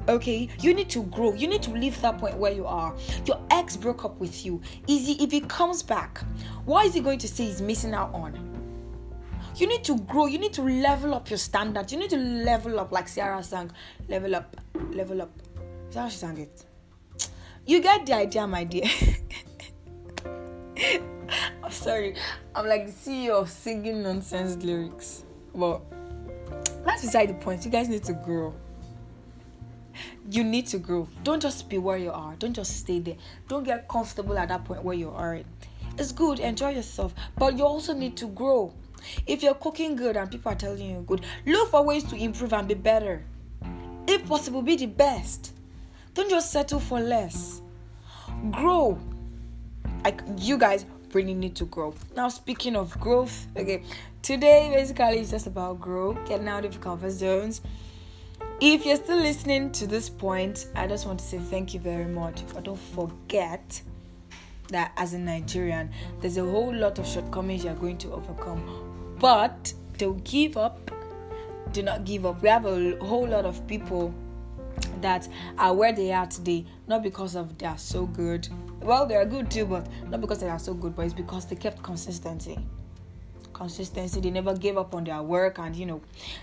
Okay, 0.09 0.49
you 0.61 0.75
need 0.75 0.91
to 0.91 1.05
grow. 1.05 1.33
You 1.33 1.47
need 1.47 1.63
to 1.63 1.71
leave 1.71 2.01
that 2.01 2.19
point 2.19 2.37
where 2.37 2.53
you 2.53 2.67
are. 2.67 2.95
Your 3.25 3.41
ex 3.51 3.77
broke 3.77 4.05
up 4.05 4.19
with 4.19 4.45
you. 4.45 4.61
Easy 4.87 5.13
if 5.23 5.31
he 5.31 5.41
comes 5.41 5.83
back, 5.83 6.19
what 6.65 6.87
is 6.87 6.95
he 6.95 7.01
going 7.01 7.19
to 7.21 7.29
say 7.29 7.45
he's 7.45 7.63
missing 7.63 7.95
out 7.95 8.13
on? 8.13 8.53
You 9.57 9.67
need 9.69 9.85
to 9.85 9.99
grow. 9.99 10.27
You 10.27 10.39
need 10.39 10.53
to 10.55 10.63
level 10.63 11.15
up 11.15 11.31
your 11.31 11.39
standards. 11.39 11.93
You 11.93 11.99
need 11.99 12.11
to 12.11 12.17
level 12.17 12.81
up, 12.81 12.91
like 12.91 13.13
Ciara 13.13 13.43
sang, 13.43 13.71
level 14.09 14.35
up, 14.35 14.57
level 14.91 15.23
up. 15.23 15.31
Is 15.89 15.95
that 15.95 16.01
how 16.01 16.09
she 16.09 16.17
sang 16.17 16.39
it? 16.39 16.65
You 17.67 17.81
get 17.81 18.07
the 18.07 18.15
idea, 18.15 18.47
my 18.47 18.65
dear. 18.65 18.87
I'm 21.63 21.71
sorry. 21.71 22.17
I'm 22.55 22.67
like 22.67 22.87
the 22.87 22.93
CEO 22.93 23.41
of 23.41 23.51
singing 23.51 24.03
nonsense 24.03 24.57
lyrics. 24.65 25.25
But 25.55 25.83
that's 26.85 27.03
beside 27.03 27.29
the 27.29 27.35
point. 27.35 27.65
You 27.65 27.71
guys 27.71 27.89
need 27.89 28.05
to 28.05 28.15
grow. 28.15 28.55
You 30.31 30.45
need 30.45 30.67
to 30.69 30.79
grow. 30.79 31.09
Don't 31.25 31.43
just 31.43 31.69
be 31.69 31.79
where 31.79 31.97
you 31.97 32.13
are. 32.13 32.35
Don't 32.39 32.55
just 32.55 32.77
stay 32.77 33.01
there. 33.01 33.17
Don't 33.49 33.65
get 33.65 33.89
comfortable 33.89 34.39
at 34.39 34.49
that 34.49 34.65
point 34.65 34.85
where 34.85 34.95
you 34.95 35.11
are. 35.11 35.41
It's 35.99 36.13
good. 36.13 36.39
Enjoy 36.39 36.71
yourself. 36.71 37.15
But 37.37 37.59
you 37.59 37.65
also 37.65 37.93
need 37.93 38.17
to 38.19 38.29
grow. 38.29 38.73
If 39.27 39.43
you're 39.43 39.55
cooking 39.55 39.97
good 39.97 40.17
and 40.17 40.31
people 40.31 40.53
are 40.53 40.57
telling 40.57 40.89
you 40.89 41.05
good, 41.07 41.25
look 41.45 41.71
for 41.71 41.83
ways 41.83 42.05
to 42.05 42.17
improve 42.17 42.53
and 42.53 42.69
be 42.69 42.75
better. 42.75 43.25
If 44.07 44.27
possible, 44.27 44.63
be 44.63 44.77
the 44.77 44.87
best. 44.87 45.53
Don't 46.15 46.31
just 46.31 46.53
settle 46.53 46.81
for 46.81 47.01
less. 47.01 47.63
Grow 48.51 48.99
like 50.05 50.23
you 50.39 50.59
guys 50.59 50.85
really 51.13 51.35
need 51.35 51.55
to 51.57 51.65
grow. 51.67 51.95
Now, 52.17 52.29
speaking 52.29 52.77
of 52.77 52.99
growth, 52.99 53.47
okay, 53.57 53.83
today 54.23 54.71
basically 54.75 55.21
is 55.21 55.31
just 55.31 55.47
about 55.47 55.81
growth, 55.81 56.19
getting 56.27 56.49
out 56.49 56.65
of 56.65 56.73
your 56.73 56.83
comfort 56.83 57.11
zones. 57.11 57.61
If 58.65 58.87
you're 58.87 58.95
still 58.95 59.19
listening 59.19 59.73
to 59.73 59.89
this 59.89 60.09
point, 60.09 60.69
I 60.77 60.87
just 60.87 61.05
want 61.05 61.19
to 61.19 61.25
say 61.25 61.39
thank 61.39 61.75
you 61.75 61.81
very 61.81 62.07
much. 62.07 62.45
But 62.55 62.63
don't 62.63 62.79
forget 62.79 63.83
that 64.69 64.93
as 64.97 65.15
a 65.15 65.19
Nigerian, 65.19 65.91
there's 66.21 66.37
a 66.37 66.45
whole 66.45 66.73
lot 66.73 66.97
of 67.01 67.05
shortcomings 67.05 67.65
you're 67.65 67.75
going 67.75 67.99
to 67.99 68.13
overcome. 68.13 69.17
But 69.19 69.75
don't 69.99 70.23
give 70.23 70.57
up. 70.57 70.93
Do 71.73 71.83
not 71.83 72.05
give 72.05 72.25
up. 72.25 72.41
We 72.41 72.51
have 72.51 72.65
a 72.65 72.97
whole 73.05 73.27
lot 73.27 73.47
of 73.47 73.67
people 73.67 74.15
that 75.01 75.27
are 75.59 75.75
where 75.75 75.93
they 75.93 76.13
are 76.13 76.29
today, 76.29 76.65
not 76.87 77.03
because 77.03 77.35
of 77.35 77.59
they 77.59 77.67
are 77.67 77.79
so 77.79 78.07
good. 78.07 78.47
Well, 78.81 79.07
they 79.07 79.17
are 79.17 79.25
good 79.25 79.51
too, 79.51 79.67
but 79.67 79.89
not 80.09 80.21
because 80.21 80.39
they 80.39 80.49
are 80.49 80.61
so 80.61 80.73
good, 80.73 80.95
but 80.95 81.07
it's 81.07 81.15
because 81.15 81.47
they 81.47 81.57
kept 81.57 81.83
consistency 81.83 82.61
consistency. 83.63 84.21
They 84.21 84.31
never 84.31 84.55
gave 84.55 84.77
up 84.77 84.93
on 84.95 85.05
their 85.05 85.23
work 85.23 85.59
and 85.59 85.77
you 85.77 85.87
know 85.87 86.01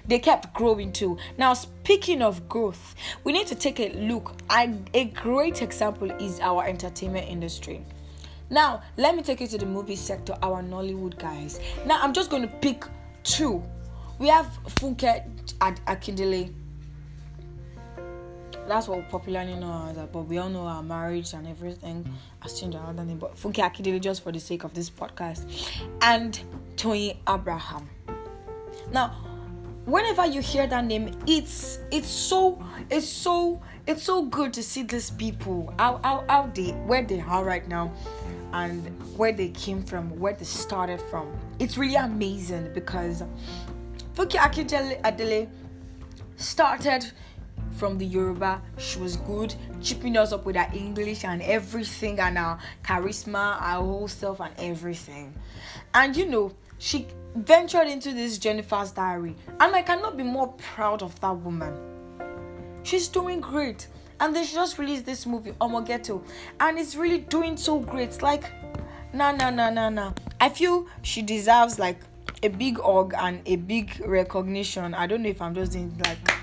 they 0.08 0.20
kept 0.20 0.54
growing 0.54 0.94
too. 0.94 1.18
Now 1.38 1.54
speaking 1.54 2.22
of 2.22 2.48
growth 2.48 2.96
we 3.26 3.34
need 3.34 3.48
to 3.48 3.56
take 3.56 3.80
a 3.80 3.90
look. 3.94 4.34
At 4.50 4.70
a 4.94 5.06
great 5.06 5.62
example 5.62 6.10
is 6.12 6.40
our 6.40 6.66
entertainment 6.66 7.28
industry. 7.28 7.86
Now 8.50 8.82
let 8.98 9.16
me 9.16 9.22
take 9.22 9.42
you 9.42 9.48
to 9.48 9.58
the 9.58 9.66
movie 9.66 9.98
sector 9.98 10.36
our 10.42 10.64
nollywood 10.64 11.20
guys. 11.20 11.60
Now 11.86 12.00
i'm 12.02 12.14
just 12.14 12.30
going 12.30 12.44
to 12.44 12.54
pick 12.66 12.86
two. 13.24 13.62
We 14.18 14.28
have 14.30 14.48
funke 14.80 15.04
at 15.62 15.86
akindele 15.86 16.54
that's 18.70 18.88
what 18.88 19.00
we 19.00 19.04
popularly 19.06 19.56
know 19.56 19.88
as 19.90 19.96
that, 19.96 20.12
but 20.12 20.22
we 20.22 20.38
all 20.38 20.50
know 20.50 20.62
our 20.62 20.84
marriage 20.84 21.34
and 21.34 21.48
everything 21.48 22.08
has 22.40 22.60
changed 22.60 22.78
our 22.78 22.90
other 22.90 23.04
name. 23.04 23.18
But 23.18 23.36
Funke 23.36 23.56
Akindele, 23.56 24.00
just 24.00 24.24
for 24.24 24.32
the 24.32 24.40
sake 24.40 24.64
of 24.64 24.74
this 24.74 24.90
podcast, 24.90 25.46
and 26.02 26.40
Toyin 26.76 27.18
Abraham. 27.28 27.90
Now, 28.92 29.10
whenever 29.86 30.26
you 30.26 30.42
hear 30.42 30.68
that 30.68 30.86
name, 30.86 31.12
it's 31.28 31.80
it's 31.92 32.08
so 32.08 32.64
it's 32.90 33.08
so 33.08 33.62
it's 33.88 34.04
so 34.04 34.26
good 34.26 34.54
to 34.54 34.64
see 34.64 34.84
these 34.84 35.10
people 35.12 35.74
how 35.80 36.00
how, 36.04 36.24
how 36.30 36.52
they 36.54 36.72
where 36.86 37.04
they 37.04 37.22
are 37.22 37.44
right 37.44 37.68
now 37.68 37.92
and 38.54 38.86
where 39.18 39.32
they 39.32 39.50
came 39.50 39.82
from, 39.82 40.18
where 40.20 40.34
they 40.34 40.46
started 40.46 41.02
from. 41.10 41.36
It's 41.58 41.78
really 41.78 41.96
amazing 41.96 42.72
because 42.74 43.24
Funke 44.16 44.38
Akindele 44.38 45.50
started 46.36 47.12
from 47.80 47.98
the 47.98 48.06
Yoruba. 48.06 48.62
She 48.78 49.00
was 49.00 49.16
good, 49.16 49.56
chipping 49.82 50.18
us 50.18 50.34
up 50.34 50.46
with 50.46 50.58
her 50.58 50.70
English 50.74 51.24
and 51.24 51.42
everything, 51.42 52.20
and 52.20 52.38
her 52.38 52.60
charisma, 52.84 53.58
her 53.60 53.78
whole 53.78 54.08
self, 54.08 54.42
and 54.42 54.54
everything. 54.60 55.34
And 55.94 56.16
you 56.16 56.26
know, 56.26 56.52
she 56.78 57.08
ventured 57.36 57.88
into 57.88 58.12
this 58.12 58.38
Jennifer's 58.38 58.92
Diary, 58.92 59.36
and 59.60 59.76
I 59.76 59.82
cannot 59.82 60.18
be 60.18 60.24
more 60.24 60.50
proud 60.54 61.02
of 61.02 61.20
that 61.22 61.36
woman. 61.38 61.74
She's 62.84 63.08
doing 63.08 63.40
great, 63.40 63.88
and 64.20 64.36
she 64.38 64.54
just 64.54 64.78
released 64.78 65.06
this 65.06 65.26
movie, 65.26 65.54
Omo 65.54 65.86
Ghetto, 65.86 66.22
and 66.60 66.78
it's 66.78 66.96
really 66.96 67.20
doing 67.20 67.56
so 67.56 67.80
great. 67.80 68.22
Like, 68.22 68.52
nah, 69.14 69.32
nah, 69.32 69.50
nah, 69.50 69.70
nah, 69.70 69.90
nah. 69.90 70.14
I 70.42 70.50
feel 70.50 70.88
she 71.02 71.22
deserves 71.22 71.80
like 71.80 72.00
a 72.44 72.50
big 72.50 72.80
hug 72.80 73.14
and 73.18 73.42
a 73.46 73.56
big 73.56 74.02
recognition. 74.06 74.94
I 74.94 75.08
don't 75.08 75.24
know 75.24 75.30
if 75.30 75.42
I'm 75.42 75.54
just 75.56 75.74
doing 75.74 75.94
like 76.06 76.39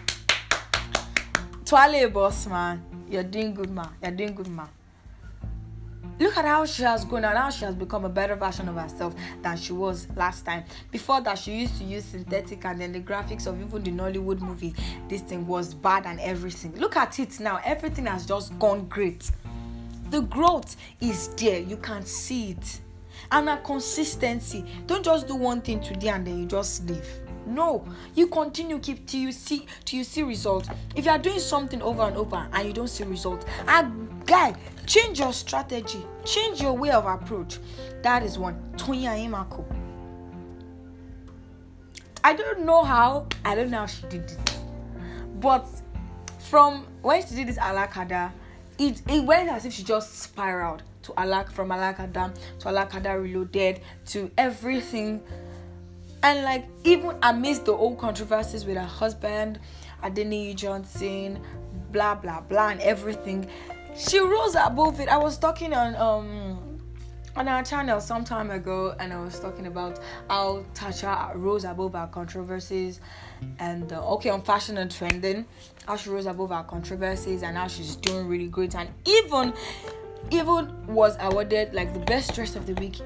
Twale 1.67 2.09
boss 2.13 2.47
man, 2.47 2.81
you're 3.11 3.25
doing 3.25 3.53
good 3.53 3.71
man. 3.71 3.89
You're 4.01 4.13
doing 4.13 4.37
good 4.37 4.47
man. 4.47 4.69
Look 6.21 6.37
at 6.37 6.45
how 6.45 6.65
she 6.65 6.85
has 6.85 7.05
grown 7.05 7.25
and 7.25 7.37
how 7.37 7.51
she 7.51 7.65
has 7.65 7.75
become 7.75 8.05
a 8.05 8.09
better 8.09 8.37
version 8.37 8.69
of 8.69 8.77
herself 8.77 9.17
than 9.43 9.57
she 9.57 9.73
was 9.73 10.07
last 10.15 10.45
time. 10.47 10.63
Before 10.93 11.21
that, 11.23 11.37
she 11.37 11.57
used 11.57 11.77
to 11.79 11.85
use 11.85 12.05
synthetic 12.05 12.65
and 12.65 12.81
then 12.81 12.93
the 12.93 13.01
graphics 13.01 13.49
of 13.49 13.61
even 13.61 13.83
the 13.83 13.91
Nollywood 13.91 14.41
movie. 14.43 14.77
This 15.09 15.23
thing 15.23 15.45
was 15.45 15.75
bad 15.75 16.07
and 16.07 16.21
everything. 16.21 16.73
Look 16.77 16.97
at 16.97 17.19
it 17.19 17.41
now. 17.41 17.59
Everything 17.65 18.07
has 18.07 18.25
just 18.27 18.57
gone 18.61 18.87
great. 18.87 19.29
The 20.11 20.21
growth 20.21 20.77
is 21.01 21.35
there. 21.35 21.59
You 21.59 21.79
can 21.79 22.07
see 22.07 22.51
it. 22.53 22.81
And 23.33 23.49
a 23.49 23.57
consistency. 23.57 24.65
Don't 24.87 25.05
just 25.05 25.27
do 25.27 25.35
one 25.35 25.63
thing 25.63 25.81
today 25.81 26.11
and 26.11 26.25
then 26.25 26.39
you 26.39 26.47
just 26.47 26.89
leave. 26.89 27.26
No, 27.47 27.87
you 28.15 28.27
continue 28.27 28.79
keep 28.81 29.07
till 29.07 29.21
you 29.21 29.33
see 29.33 29.67
till 29.85 29.99
you 29.99 30.05
see 30.05 30.23
results. 30.23 30.69
If 30.95 31.05
you 31.05 31.11
are 31.13 31.19
doing 31.19 31.39
something 31.39 31.81
over 31.81 32.03
and 32.03 32.17
over 32.17 32.49
and 32.53 32.67
you 32.67 32.75
don't 32.75 32.89
see 32.89 33.05
results, 33.05 33.47
a 33.69 33.91
guy, 34.27 34.55
change 34.87 35.21
your 35.21 35.33
strategy, 35.33 36.03
change 36.25 36.61
your 36.61 36.73
way 36.73 36.91
of 36.91 37.07
approach. 37.07 37.59
That 38.03 38.23
is 38.25 38.39
one. 38.39 38.57
Toyin 38.77 39.31
Aimakhu. 39.31 39.65
I 42.25 42.35
don't 42.35 42.67
know 42.67 42.83
how. 42.83 43.27
I 43.45 43.55
don't 43.55 43.71
know 43.71 43.79
how 43.79 43.87
she 43.87 44.03
did 44.09 44.23
it, 44.23 44.59
but 45.41 45.67
from 46.41 46.87
when 47.03 47.25
she 47.25 47.37
did 47.37 47.47
this 47.47 47.59
Alakada, 47.59 48.33
it 48.79 49.01
it 49.09 49.23
went 49.23 49.49
as 49.49 49.65
if 49.65 49.73
she 49.73 49.85
just 49.85 50.19
spiraled 50.19 50.83
to 51.03 51.13
Alak 51.13 51.53
from 51.53 51.69
Alakada 51.69 52.35
to 52.59 52.67
Alakada 52.67 53.23
Reloaded 53.23 53.81
to 54.07 54.31
everything 54.37 55.23
and 56.23 56.43
like 56.43 56.67
even 56.85 57.17
amidst 57.23 57.65
the 57.67 57.73
old 57.73 57.99
controversies 57.99 58.65
with 58.65 58.77
her 58.77 58.83
husband, 58.85 59.61
Adeniyi 60.03 60.55
Johnson, 60.55 61.41
blah 61.93 62.15
blah 62.15 62.41
blah, 62.41 62.69
and 62.69 62.81
everything, 62.81 63.49
she 63.97 64.19
rose 64.19 64.55
above 64.55 65.01
it. 65.01 65.09
I 65.09 65.19
was 65.19 65.39
talking 65.39 65.73
on 65.73 65.95
um 65.97 66.77
on 67.37 67.49
our 67.49 67.63
channel 67.63 68.01
some 68.01 68.25
time 68.25 68.51
ago 68.51 68.95
and 68.99 69.13
I 69.13 69.21
was 69.21 69.39
talking 69.39 69.67
about 69.67 70.01
how 70.29 70.65
Tasha 70.75 71.33
rose 71.35 71.65
above 71.65 71.95
our 71.95 72.07
controversies 72.09 73.01
and 73.59 73.93
uh, 73.93 74.13
okay 74.15 74.31
on 74.31 74.41
fashion 74.41 74.79
and 74.79 74.91
trending 74.91 75.45
how 75.87 75.97
she 75.97 76.09
rose 76.09 76.25
above 76.25 76.51
our 76.51 76.65
controversies 76.65 77.43
and 77.43 77.57
how 77.57 77.69
she's 77.69 77.97
doing 77.97 78.27
really 78.27 78.49
great 78.49 78.75
and 78.75 78.89
even 79.05 79.53
even 80.31 80.87
was 80.87 81.17
awarded 81.21 81.75
like 81.75 81.93
the 81.93 82.01
best 82.01 82.35
dress 82.35 82.57
of 82.57 82.67
the 82.67 82.75
week 82.75 83.01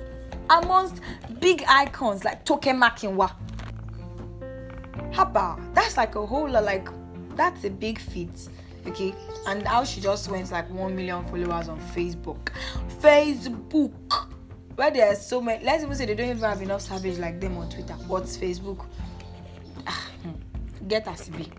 amongst 0.50 1.00
big 1.38 1.64
icons 1.68 2.24
like 2.24 2.44
Toke 2.44 2.62
Makinwa. 2.62 3.32
Haba, 5.12 5.74
that's 5.74 5.96
like 5.96 6.14
a 6.14 6.26
whole 6.26 6.48
lot, 6.48 6.64
like 6.64 6.88
that's 7.36 7.64
a 7.64 7.70
big 7.70 7.98
feat. 7.98 8.48
Okay, 8.86 9.14
and 9.46 9.66
how 9.66 9.84
she 9.84 10.00
just 10.00 10.30
went 10.30 10.50
like 10.50 10.68
one 10.70 10.96
million 10.96 11.24
followers 11.26 11.68
on 11.68 11.78
Facebook. 11.94 12.50
Facebook, 13.00 13.92
where 14.74 14.90
there 14.90 15.12
are 15.12 15.14
so 15.14 15.40
many, 15.40 15.64
let's 15.64 15.82
even 15.82 15.94
say 15.94 16.06
they 16.06 16.14
don't 16.14 16.30
even 16.30 16.42
have 16.42 16.62
enough 16.62 16.80
savage 16.80 17.18
like 17.18 17.40
them 17.40 17.56
on 17.58 17.68
Twitter. 17.68 17.94
What's 18.06 18.36
Facebook? 18.36 18.86
Ah, 19.86 20.08
hmm, 20.22 20.86
get 20.88 21.06
us 21.08 21.28
be. 21.28 21.50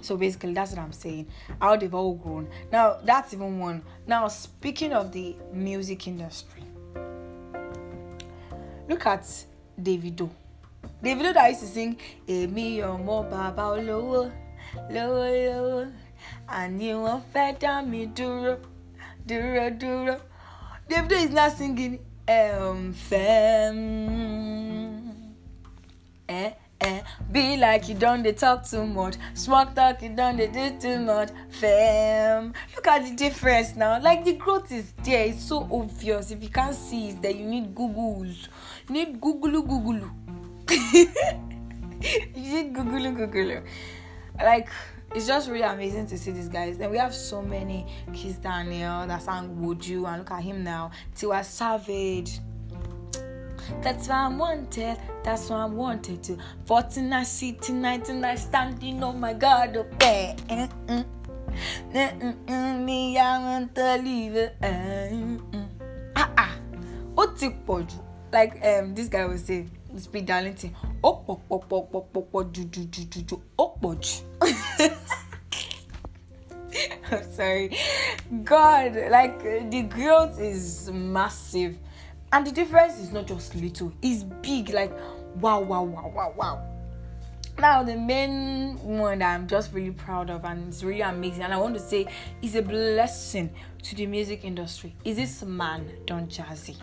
So 0.00 0.16
basically, 0.16 0.52
that's 0.54 0.72
what 0.72 0.80
I'm 0.80 0.92
saying. 0.92 1.28
How 1.60 1.76
they've 1.76 1.94
all 1.94 2.14
grown. 2.14 2.48
Now, 2.72 2.98
that's 3.04 3.32
even 3.32 3.58
one. 3.58 3.82
Now, 4.06 4.28
speaking 4.28 4.92
of 4.92 5.12
the 5.12 5.36
music 5.52 6.06
industry, 6.06 6.62
look 8.88 9.06
at 9.06 9.24
Davido. 9.80 10.28
Davido 11.02 11.32
that 11.34 11.48
used 11.50 11.60
to 11.60 11.66
sing 11.66 11.96
Èmi 12.26 12.80
ọmọ 12.82 13.30
bàbá 13.30 13.64
olówó 13.76 14.30
lówó 14.90 15.24
lówó 15.44 15.92
àní 16.48 16.88
wọ́n 17.02 17.20
fẹ́ 17.32 17.58
dá 17.60 17.82
mi 17.82 18.06
dúró 18.16 18.54
dúró 19.26 19.70
dúró. 19.80 20.16
Davido 20.88 21.16
is 21.16 21.30
now 21.30 21.48
singing 21.48 21.98
um, 22.28 22.92
Fem. 22.92 23.78
Eh, 26.28 26.52
eh, 26.84 27.02
be 27.32 27.56
like 27.56 27.88
you 27.88 27.94
don't 27.94 28.22
they 28.22 28.32
talk 28.32 28.68
too 28.68 28.86
much. 28.86 29.16
Smart 29.34 29.74
talk 29.74 30.02
you 30.02 30.10
don't 30.10 30.36
they 30.36 30.48
do 30.48 30.78
too 30.78 30.98
much. 31.00 31.30
Fam. 31.50 32.52
Look 32.74 32.86
at 32.86 33.04
the 33.04 33.14
difference 33.14 33.76
now. 33.76 34.00
Like 34.00 34.24
the 34.24 34.34
growth 34.34 34.70
is 34.72 34.92
there. 35.02 35.26
It's 35.26 35.44
so 35.44 35.68
obvious. 35.70 36.30
If 36.30 36.42
you 36.42 36.48
can't 36.48 36.74
see 36.74 37.10
it, 37.10 37.22
then 37.22 37.38
you 37.38 37.46
need 37.46 37.74
Googles. 37.74 38.48
You 38.88 38.94
need 38.94 39.20
Google 39.20 39.62
Google. 39.62 40.10
you 40.92 41.08
need 42.34 42.72
Google 42.74 43.12
Google. 43.12 43.62
Like 44.38 44.68
it's 45.14 45.26
just 45.26 45.48
really 45.48 45.62
amazing 45.62 46.06
to 46.08 46.18
see 46.18 46.32
these 46.32 46.48
guys. 46.48 46.76
Then 46.76 46.90
we 46.90 46.98
have 46.98 47.14
so 47.14 47.40
many 47.40 47.86
Kiss 48.12 48.36
Daniel 48.36 49.06
that 49.06 49.22
sang 49.22 49.60
Would 49.62 49.86
and 49.86 50.18
look 50.18 50.30
at 50.30 50.42
him 50.42 50.64
now. 50.64 50.90
Tiwa 51.14 51.44
Savage. 51.44 52.40
That's 53.82 54.08
why 54.08 54.26
I'm 54.26 54.38
wanted. 54.38 54.96
That's 55.22 55.50
why 55.50 55.58
I'm 55.58 55.76
wanted 55.76 56.22
to. 56.24 56.38
14 56.66 57.12
I 57.12 57.22
see 57.24 57.52
tonight 57.52 58.08
and 58.08 58.24
I 58.24 58.36
standing. 58.36 59.02
Oh 59.02 59.12
my 59.12 59.34
God, 59.34 59.76
up 59.76 59.98
there. 59.98 60.36
Me, 61.94 63.18
I 63.18 63.38
want 63.38 63.74
to 63.76 63.96
leave. 64.02 64.50
Ah 66.16 66.30
ah. 66.36 66.56
Ó 67.16 67.26
ti. 67.38 67.48
Like 68.32 68.60
um, 68.64 68.94
this 68.94 69.08
guy 69.08 69.24
was 69.26 69.44
saying, 69.44 69.70
Speed 69.96 70.26
Darlington. 70.26 70.70
Ó 71.02 71.12
pọ̀ 71.26 71.38
pọ̀ 71.48 71.60
pọ̀ 71.68 71.86
pọ̀ 71.92 72.02
pọ̀ 72.12 72.22
pọ̀ 72.32 72.44
jù 72.52 72.62
jù 72.72 72.82
jù 72.92 73.02
jù 73.12 73.20
jù. 73.28 73.36
Ó 73.58 73.64
pọ̀ 73.80 73.94
jù. 74.02 74.14
I'm 77.10 77.32
sorry. 77.32 77.76
God, 78.42 78.96
like 79.10 79.40
the 79.70 79.82
growth 79.82 80.40
is 80.40 80.90
massive. 80.90 81.78
And 82.34 82.44
the 82.44 82.50
difference 82.50 82.98
is 82.98 83.12
not 83.12 83.28
just 83.28 83.54
little, 83.54 83.92
it's 84.02 84.24
big. 84.24 84.70
Like, 84.70 84.90
wow, 85.36 85.60
wow, 85.60 85.84
wow, 85.84 86.12
wow, 86.12 86.34
wow. 86.36 86.66
now 87.60 87.84
the 87.84 87.96
main 87.96 88.76
one 88.82 89.20
that 89.20 89.32
i'm 89.32 89.46
just 89.46 89.72
really 89.72 89.92
proud 89.92 90.28
of 90.28 90.44
and 90.44 90.66
it's 90.66 90.82
really 90.82 91.02
amazing 91.02 91.44
and 91.44 91.54
i 91.54 91.56
want 91.56 91.72
to 91.72 91.78
say 91.80 92.04
is 92.42 92.56
a 92.56 92.62
blessing 92.62 93.48
to 93.80 93.94
the 93.94 94.06
music 94.06 94.44
industry 94.44 94.92
is 95.04 95.16
this 95.16 95.42
man 95.44 95.88
don 96.04 96.26
jazzy 96.26 96.76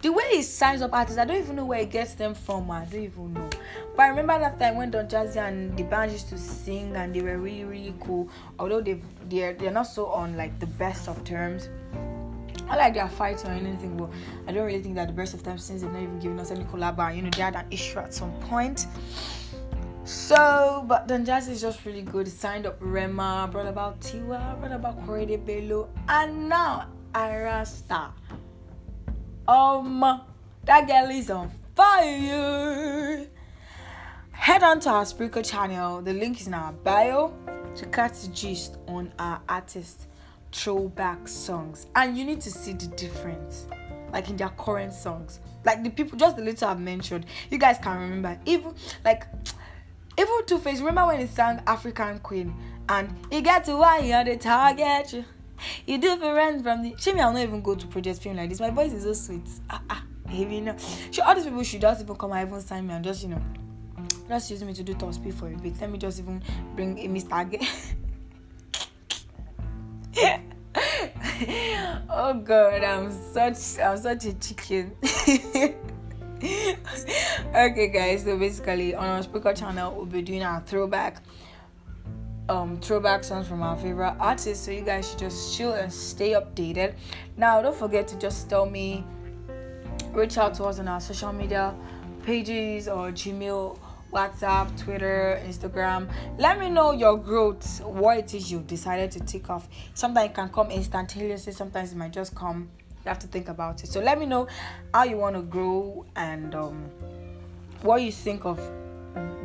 the 0.00 0.10
way 0.10 0.24
he 0.32 0.42
signs 0.42 0.80
up 0.80 0.94
artists 0.94 1.18
i 1.18 1.24
don't 1.26 1.36
even 1.36 1.54
know 1.56 1.66
where 1.66 1.80
he 1.80 1.84
gets 1.84 2.14
them 2.14 2.34
from 2.34 2.70
i 2.70 2.86
don't 2.86 3.02
even 3.02 3.34
know 3.34 3.50
but 3.94 4.04
i 4.04 4.08
remember 4.08 4.38
that 4.38 4.58
time 4.58 4.76
when 4.76 4.90
don 4.90 5.06
jazzy 5.06 5.36
and 5.36 5.76
D'banj 5.76 6.12
used 6.12 6.30
to 6.30 6.38
sing 6.38 6.96
and 6.96 7.14
they 7.14 7.20
were 7.20 7.36
really 7.36 7.64
really 7.64 7.94
cool 8.00 8.30
although 8.58 8.80
they 8.80 9.02
they're, 9.28 9.52
they're 9.52 9.70
not 9.70 9.82
so 9.82 10.06
on 10.06 10.34
like 10.34 10.58
the 10.60 10.66
best 10.66 11.08
of 11.08 11.22
terms 11.24 11.68
I 12.68 12.76
like 12.76 12.94
their 12.94 13.08
fights 13.08 13.44
or 13.44 13.48
anything, 13.48 13.96
but 13.96 14.10
I 14.46 14.52
don't 14.52 14.66
really 14.66 14.82
think 14.82 14.94
that 14.96 15.08
the 15.08 15.14
best 15.14 15.34
of 15.34 15.42
times 15.42 15.64
since 15.64 15.82
they've 15.82 15.90
not 15.90 16.02
even 16.02 16.18
given 16.18 16.38
us 16.38 16.50
any 16.50 16.64
collab. 16.64 17.16
You 17.16 17.22
know, 17.22 17.30
they 17.30 17.42
had 17.42 17.56
an 17.56 17.66
issue 17.70 17.98
at 17.98 18.12
some 18.12 18.32
point. 18.40 18.86
So, 20.04 20.84
but 20.88 21.06
Don 21.06 21.24
Jazzy 21.24 21.50
is 21.50 21.60
just 21.60 21.84
really 21.84 22.02
good. 22.02 22.28
Signed 22.28 22.66
up 22.66 22.76
Rema, 22.80 23.48
brought 23.50 23.66
about 23.66 24.00
Tiwa, 24.00 24.58
brought 24.58 24.72
about 24.72 25.06
Korede 25.06 25.44
Bello, 25.44 25.88
and 26.08 26.48
now 26.48 26.88
Ayra 27.14 27.66
Starr. 27.66 28.12
Um, 29.46 30.00
that 30.64 30.86
girl 30.86 31.10
is 31.10 31.30
on 31.30 31.50
fire. 31.74 33.26
Head 34.30 34.62
on 34.62 34.80
to 34.80 34.90
our 34.90 35.04
Spreaker 35.04 35.44
channel. 35.44 36.00
The 36.00 36.12
link 36.12 36.40
is 36.40 36.46
in 36.46 36.54
our 36.54 36.72
bio 36.72 37.34
to 37.74 37.86
catch 37.86 38.22
the 38.22 38.28
gist 38.28 38.76
on 38.86 39.12
our 39.18 39.40
artist 39.48 40.06
throwback 40.52 41.28
songs, 41.28 41.86
and 41.94 42.16
you 42.16 42.24
need 42.24 42.40
to 42.42 42.50
see 42.50 42.72
the 42.72 42.86
difference, 42.88 43.66
like 44.12 44.28
in 44.28 44.36
their 44.36 44.50
current 44.50 44.92
songs. 44.92 45.40
Like 45.64 45.82
the 45.82 45.90
people, 45.90 46.18
just 46.18 46.36
the 46.36 46.42
little 46.42 46.68
I've 46.68 46.80
mentioned, 46.80 47.26
you 47.50 47.58
guys 47.58 47.78
can 47.78 47.98
remember. 47.98 48.38
Even 48.46 48.74
like 49.04 49.26
even 50.18 50.46
Two 50.46 50.58
Face, 50.58 50.80
remember 50.80 51.06
when 51.06 51.20
he 51.20 51.26
sang 51.26 51.62
African 51.66 52.18
Queen 52.20 52.54
and 52.88 53.14
he 53.30 53.40
get 53.40 53.64
to 53.64 53.76
why 53.76 53.98
you 53.98 54.14
are 54.14 54.24
the 54.24 54.36
target 54.36 55.12
you. 55.12 55.24
You 55.86 55.98
different 55.98 56.62
from 56.62 56.82
the 56.82 56.94
Shame 56.98 57.18
I'll 57.18 57.32
not 57.32 57.42
even 57.42 57.60
go 57.62 57.74
to 57.74 57.86
project 57.86 58.20
film 58.20 58.36
like 58.36 58.48
this. 58.48 58.60
My 58.60 58.70
voice 58.70 58.92
is 58.92 59.02
so 59.02 59.12
sweet. 59.12 59.48
Ah 59.68 59.82
ah. 59.90 60.04
You 60.30 60.60
know. 60.60 60.76
Sure, 61.10 61.24
all 61.24 61.34
these 61.34 61.44
people 61.44 61.62
should 61.62 61.80
just 61.80 62.02
even 62.02 62.14
come 62.14 62.32
and 62.32 62.46
even 62.48 62.60
sign 62.60 62.86
me 62.86 62.94
and 62.94 63.04
just 63.04 63.22
you 63.22 63.30
know 63.30 63.42
just 64.28 64.50
use 64.50 64.62
me 64.62 64.74
to 64.74 64.82
do 64.82 64.94
top 64.94 65.14
speed 65.14 65.34
for 65.34 65.50
a 65.50 65.56
bit. 65.56 65.80
Let 65.80 65.90
me 65.90 65.98
just 65.98 66.18
even 66.18 66.42
bring 66.76 66.98
a 66.98 67.08
Mr. 67.08 67.66
Oh 72.10 72.34
god, 72.34 72.82
I'm 72.82 73.12
such 73.32 73.78
I'm 73.78 73.96
such 73.96 74.24
a 74.26 74.34
chicken. 74.34 74.96
okay 76.42 77.88
guys 77.88 78.22
so 78.22 78.38
basically 78.38 78.94
on 78.94 79.04
our 79.04 79.22
Spreaker 79.22 79.58
channel 79.58 79.92
we'll 79.94 80.06
be 80.06 80.22
doing 80.22 80.44
our 80.44 80.60
throwback 80.60 81.20
um 82.48 82.78
throwback 82.80 83.24
songs 83.24 83.48
from 83.48 83.60
our 83.60 83.76
favorite 83.76 84.14
artists 84.20 84.64
so 84.64 84.70
you 84.70 84.82
guys 84.82 85.10
should 85.10 85.18
just 85.18 85.56
chill 85.56 85.72
and 85.72 85.92
stay 85.92 86.30
updated 86.30 86.94
now 87.36 87.60
don't 87.60 87.74
forget 87.74 88.06
to 88.06 88.16
just 88.18 88.48
tell 88.48 88.66
me 88.66 89.04
reach 90.12 90.38
out 90.38 90.54
to 90.54 90.62
us 90.64 90.78
on 90.78 90.86
our 90.86 91.00
social 91.00 91.32
media 91.32 91.74
pages 92.22 92.86
or 92.86 93.10
gmail 93.10 93.76
whatsapp 94.12 94.68
twitter 94.82 95.40
instagram. 95.46 96.08
Let 96.38 96.58
me 96.58 96.70
know 96.70 96.92
your 96.92 97.16
growth 97.18 97.80
what 97.82 98.18
it 98.18 98.34
is 98.34 98.50
you've 98.50 98.66
decided 98.66 99.10
to 99.12 99.20
take 99.20 99.50
off. 99.50 99.68
Sometimes 99.94 100.30
it 100.30 100.34
can 100.34 100.48
come 100.48 100.70
instantaneously 100.70 101.52
sometimes 101.52 101.92
it 101.92 101.96
might 101.96 102.12
just 102.12 102.34
come. 102.34 102.68
You 103.04 103.08
have 103.08 103.18
to 103.20 103.26
think 103.26 103.48
about 103.48 103.84
it. 103.84 103.88
So 103.88 104.00
let 104.00 104.18
me 104.18 104.26
know 104.26 104.48
how 104.92 105.04
you 105.04 105.16
want 105.16 105.36
to 105.36 105.42
grow 105.42 106.04
and 106.16 106.54
um, 106.54 106.90
what 107.82 108.02
you 108.02 108.10
think 108.10 108.44
of 108.44 108.58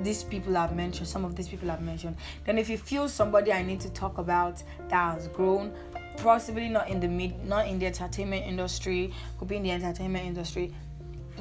these 0.02 0.24
people 0.24 0.58
I've 0.58 0.76
mentioned, 0.76 1.08
some 1.08 1.24
of 1.24 1.36
these 1.36 1.48
people 1.48 1.70
I've 1.70 1.82
mentioned. 1.82 2.16
Then 2.46 2.58
if 2.58 2.70
you 2.70 2.78
feel 2.78 3.08
somebody 3.08 3.52
I 3.52 3.64
need 3.64 3.80
to 3.82 3.90
talk 3.90 4.18
about 4.18 4.62
that 4.90 5.14
has 5.14 5.28
grown, 5.30 5.74
possibly 6.18 6.70
not 6.70 6.90
in 6.90 7.00
the 7.00 7.08
mid 7.08 7.46
not 7.46 7.68
in 7.68 7.80
the 7.80 7.86
entertainment 7.86 8.46
industry, 8.46 9.14
could 9.38 9.48
be 9.48 9.58
in 9.58 9.64
the 9.64 9.72
entertainment 9.72 10.26
industry, 10.26 10.74